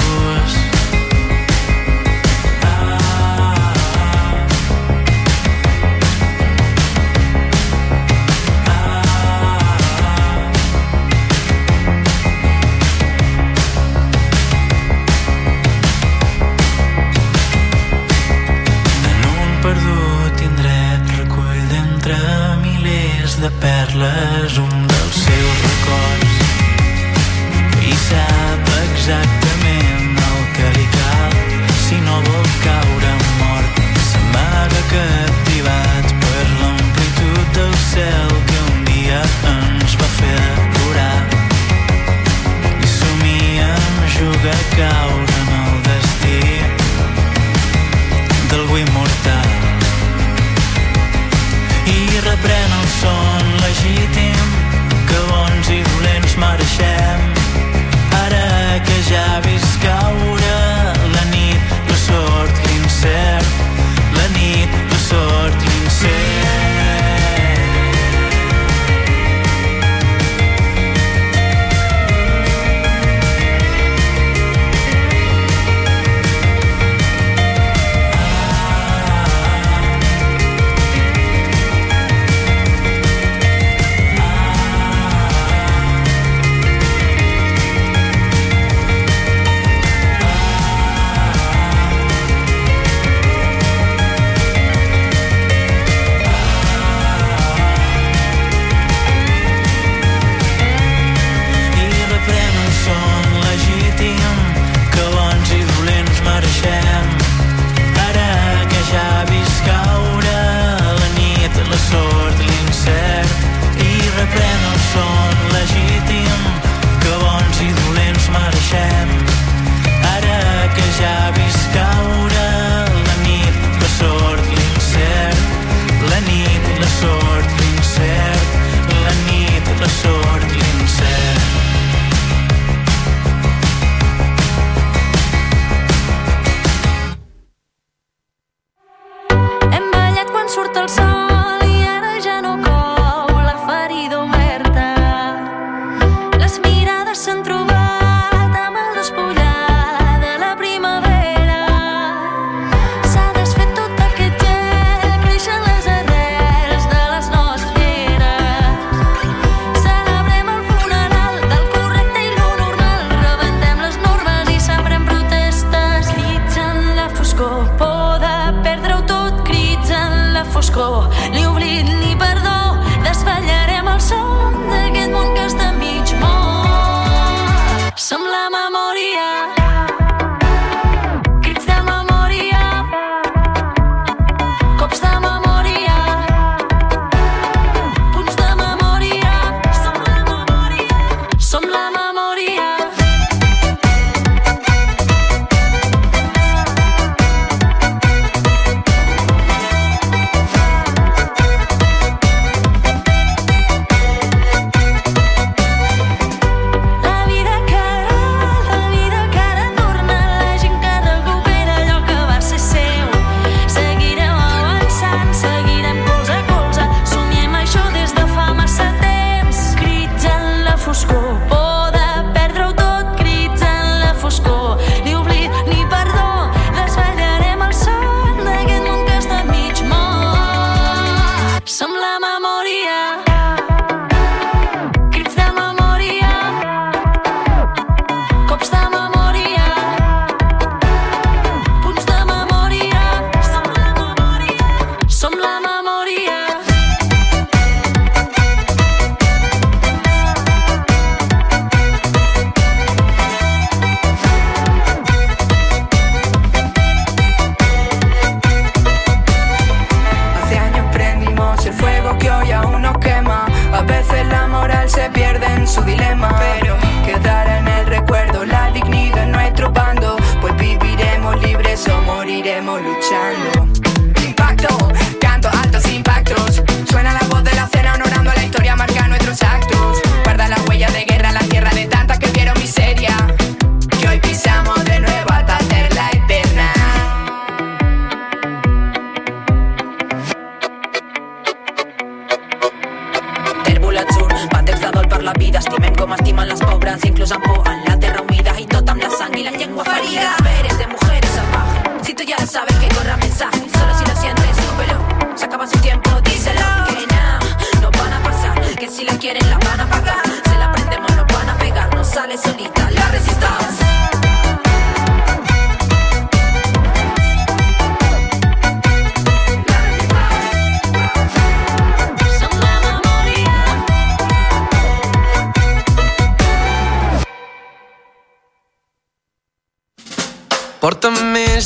Pero 266.15 266.77
quedará 267.05 267.59
en 267.59 267.69
el 267.69 267.87
recuerdo 267.87 268.45
la 268.45 268.71
dignidad 268.71 269.25
en 269.25 269.33
nuestro 269.33 269.71
bando. 269.73 270.17
Pues 270.41 270.57
viviremos 270.57 271.43
libres 271.43 271.89
o 271.89 272.01
moriremos 272.03 272.81
luchando. 272.81 273.66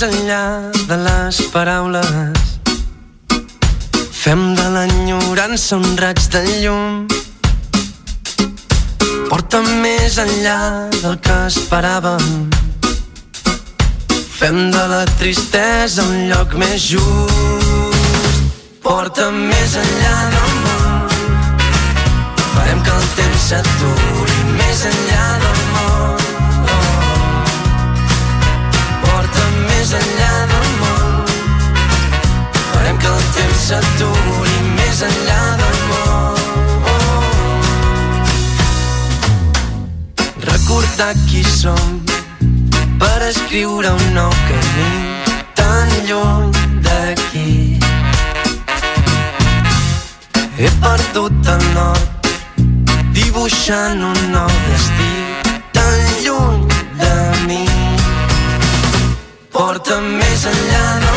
Més 0.00 0.14
enllà 0.16 0.72
de 0.88 0.96
les 0.96 1.38
paraules. 1.52 2.52
Fem 4.16 4.54
de 4.56 4.68
l'enyorança 4.72 5.76
un 5.76 5.96
raig 6.00 6.20
de 6.32 6.40
llum. 6.62 7.06
Porta'm 9.28 9.68
més 9.82 10.16
enllà 10.22 10.88
del 11.02 11.18
que 11.26 11.36
esperàvem. 11.50 12.48
Fem 14.38 14.70
de 14.72 14.86
la 14.94 15.04
tristesa 15.18 16.06
un 16.08 16.30
lloc 16.32 16.56
més 16.62 16.80
just. 16.94 18.48
Porta'm 18.80 19.36
més 19.50 19.76
enllà 19.84 20.16
del 20.36 20.56
món. 20.64 21.18
Farem 22.54 22.80
que 22.88 22.96
el 22.96 23.12
temps 23.20 23.50
s'aturi 23.50 24.40
més 24.56 24.86
enllà 24.94 25.29
s'aturi 33.70 34.56
més 34.76 35.00
enllà 35.06 35.42
del 35.60 35.76
món. 35.88 36.38
Recordar 40.46 41.12
qui 41.28 41.42
som 41.46 42.00
per 43.02 43.18
escriure 43.28 43.92
un 43.98 44.06
nou 44.16 44.32
camí 44.48 44.88
tan 45.60 45.94
lluny 46.08 46.50
d'aquí. 46.86 47.52
He 50.58 50.68
perdut 50.86 51.52
el 51.54 51.62
nord 51.78 52.32
dibuixant 53.20 54.02
un 54.10 54.20
nou 54.34 54.50
destí 54.66 55.12
tan 55.78 56.10
lluny 56.24 56.66
de 57.04 57.14
mi. 57.46 57.62
Porta'm 59.54 60.04
més 60.18 60.48
enllà 60.54 60.84
del 61.06 61.09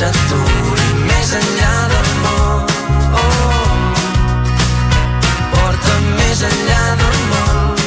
s'aturi 0.00 0.90
més 1.04 1.30
enllà 1.36 1.72
del 1.92 2.06
món. 2.24 2.70
Oh. 3.22 3.64
Porta'm 5.52 6.06
més 6.20 6.40
enllà 6.48 6.84
del 7.00 7.18
món. 7.32 7.82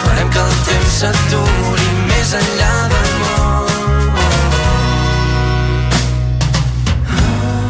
Farem 0.00 0.32
que 0.34 0.42
el 0.42 0.56
temps 0.68 0.96
s'aturi 1.04 1.86
més 2.08 2.32
enllà 2.40 2.72
del 2.94 3.12
món. 3.20 3.70
Oh. 4.24 4.56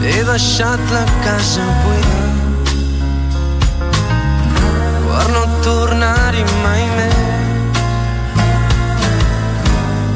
He 0.08 0.18
deixat 0.30 0.80
la 0.94 1.04
casa 1.26 1.66
buida 1.82 2.20
per 5.04 5.26
no 5.36 5.44
tornar-hi 5.68 6.44
mai 6.64 6.84
més. 6.96 7.20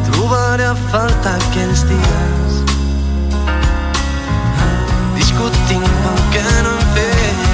Trobaré 0.08 0.66
a 0.72 0.74
faltar 0.88 1.36
aquells 1.44 1.82
dies 1.92 2.45
discutint 5.46 5.84
pel 6.02 6.18
que 6.32 6.62
no 6.62 6.72
hem 6.72 6.88
fet. 6.94 7.44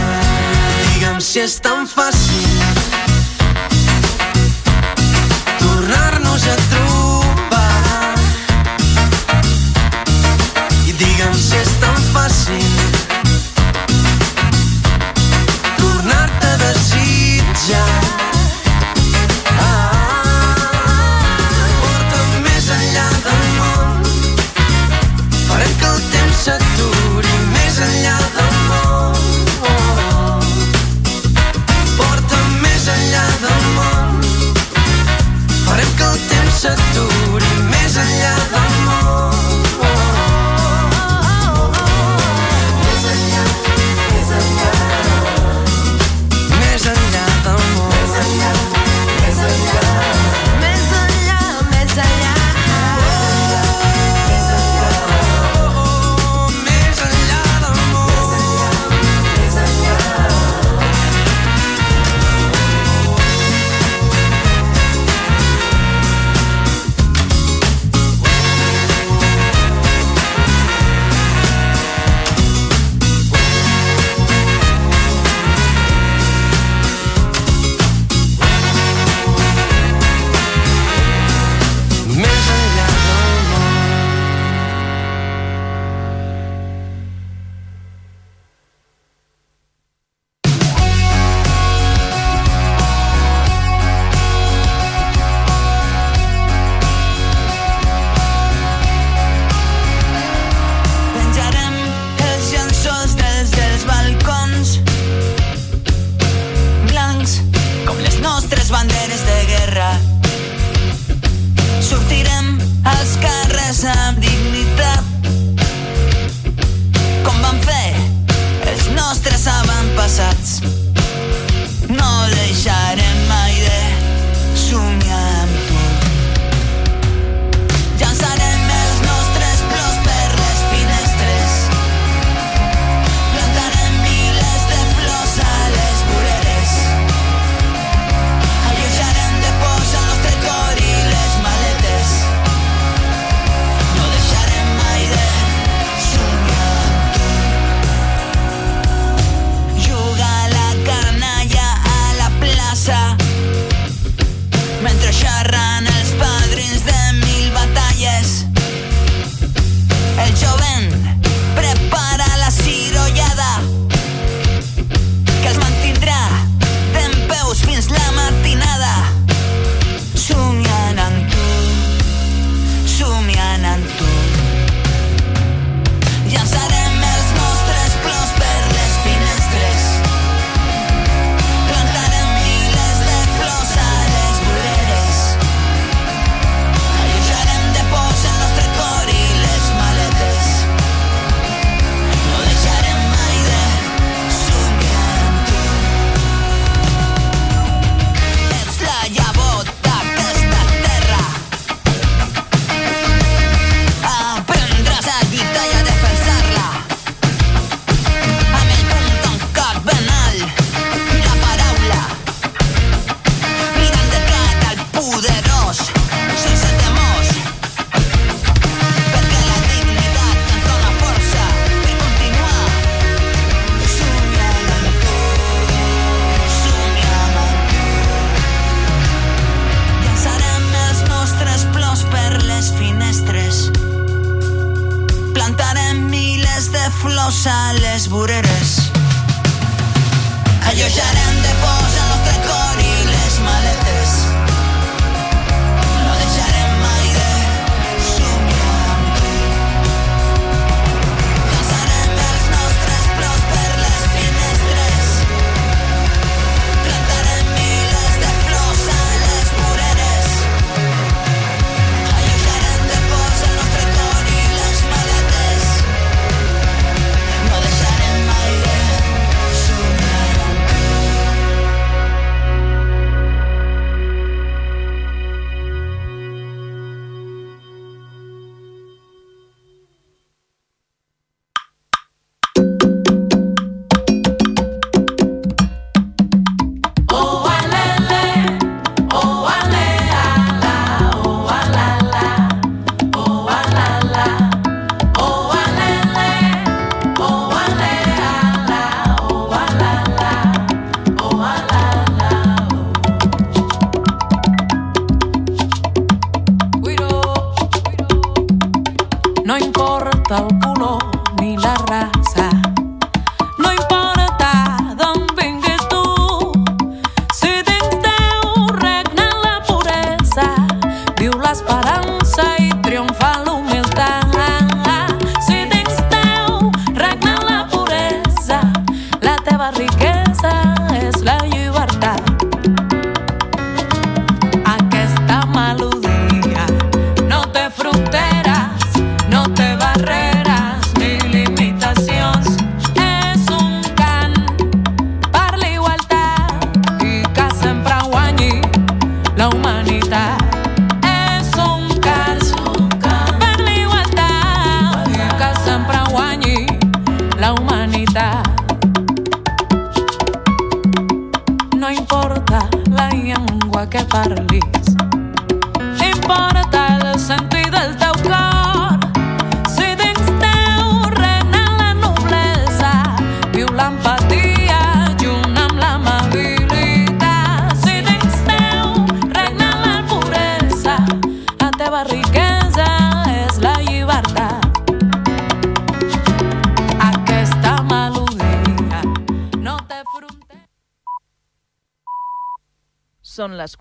Digue'm 0.95 1.20
si 1.20 1.43
és 1.43 1.59
tan 1.61 1.84
fàcil 1.86 2.49
tornar-nos 5.61 6.49
a 6.49 6.57
trobar. 6.70 6.91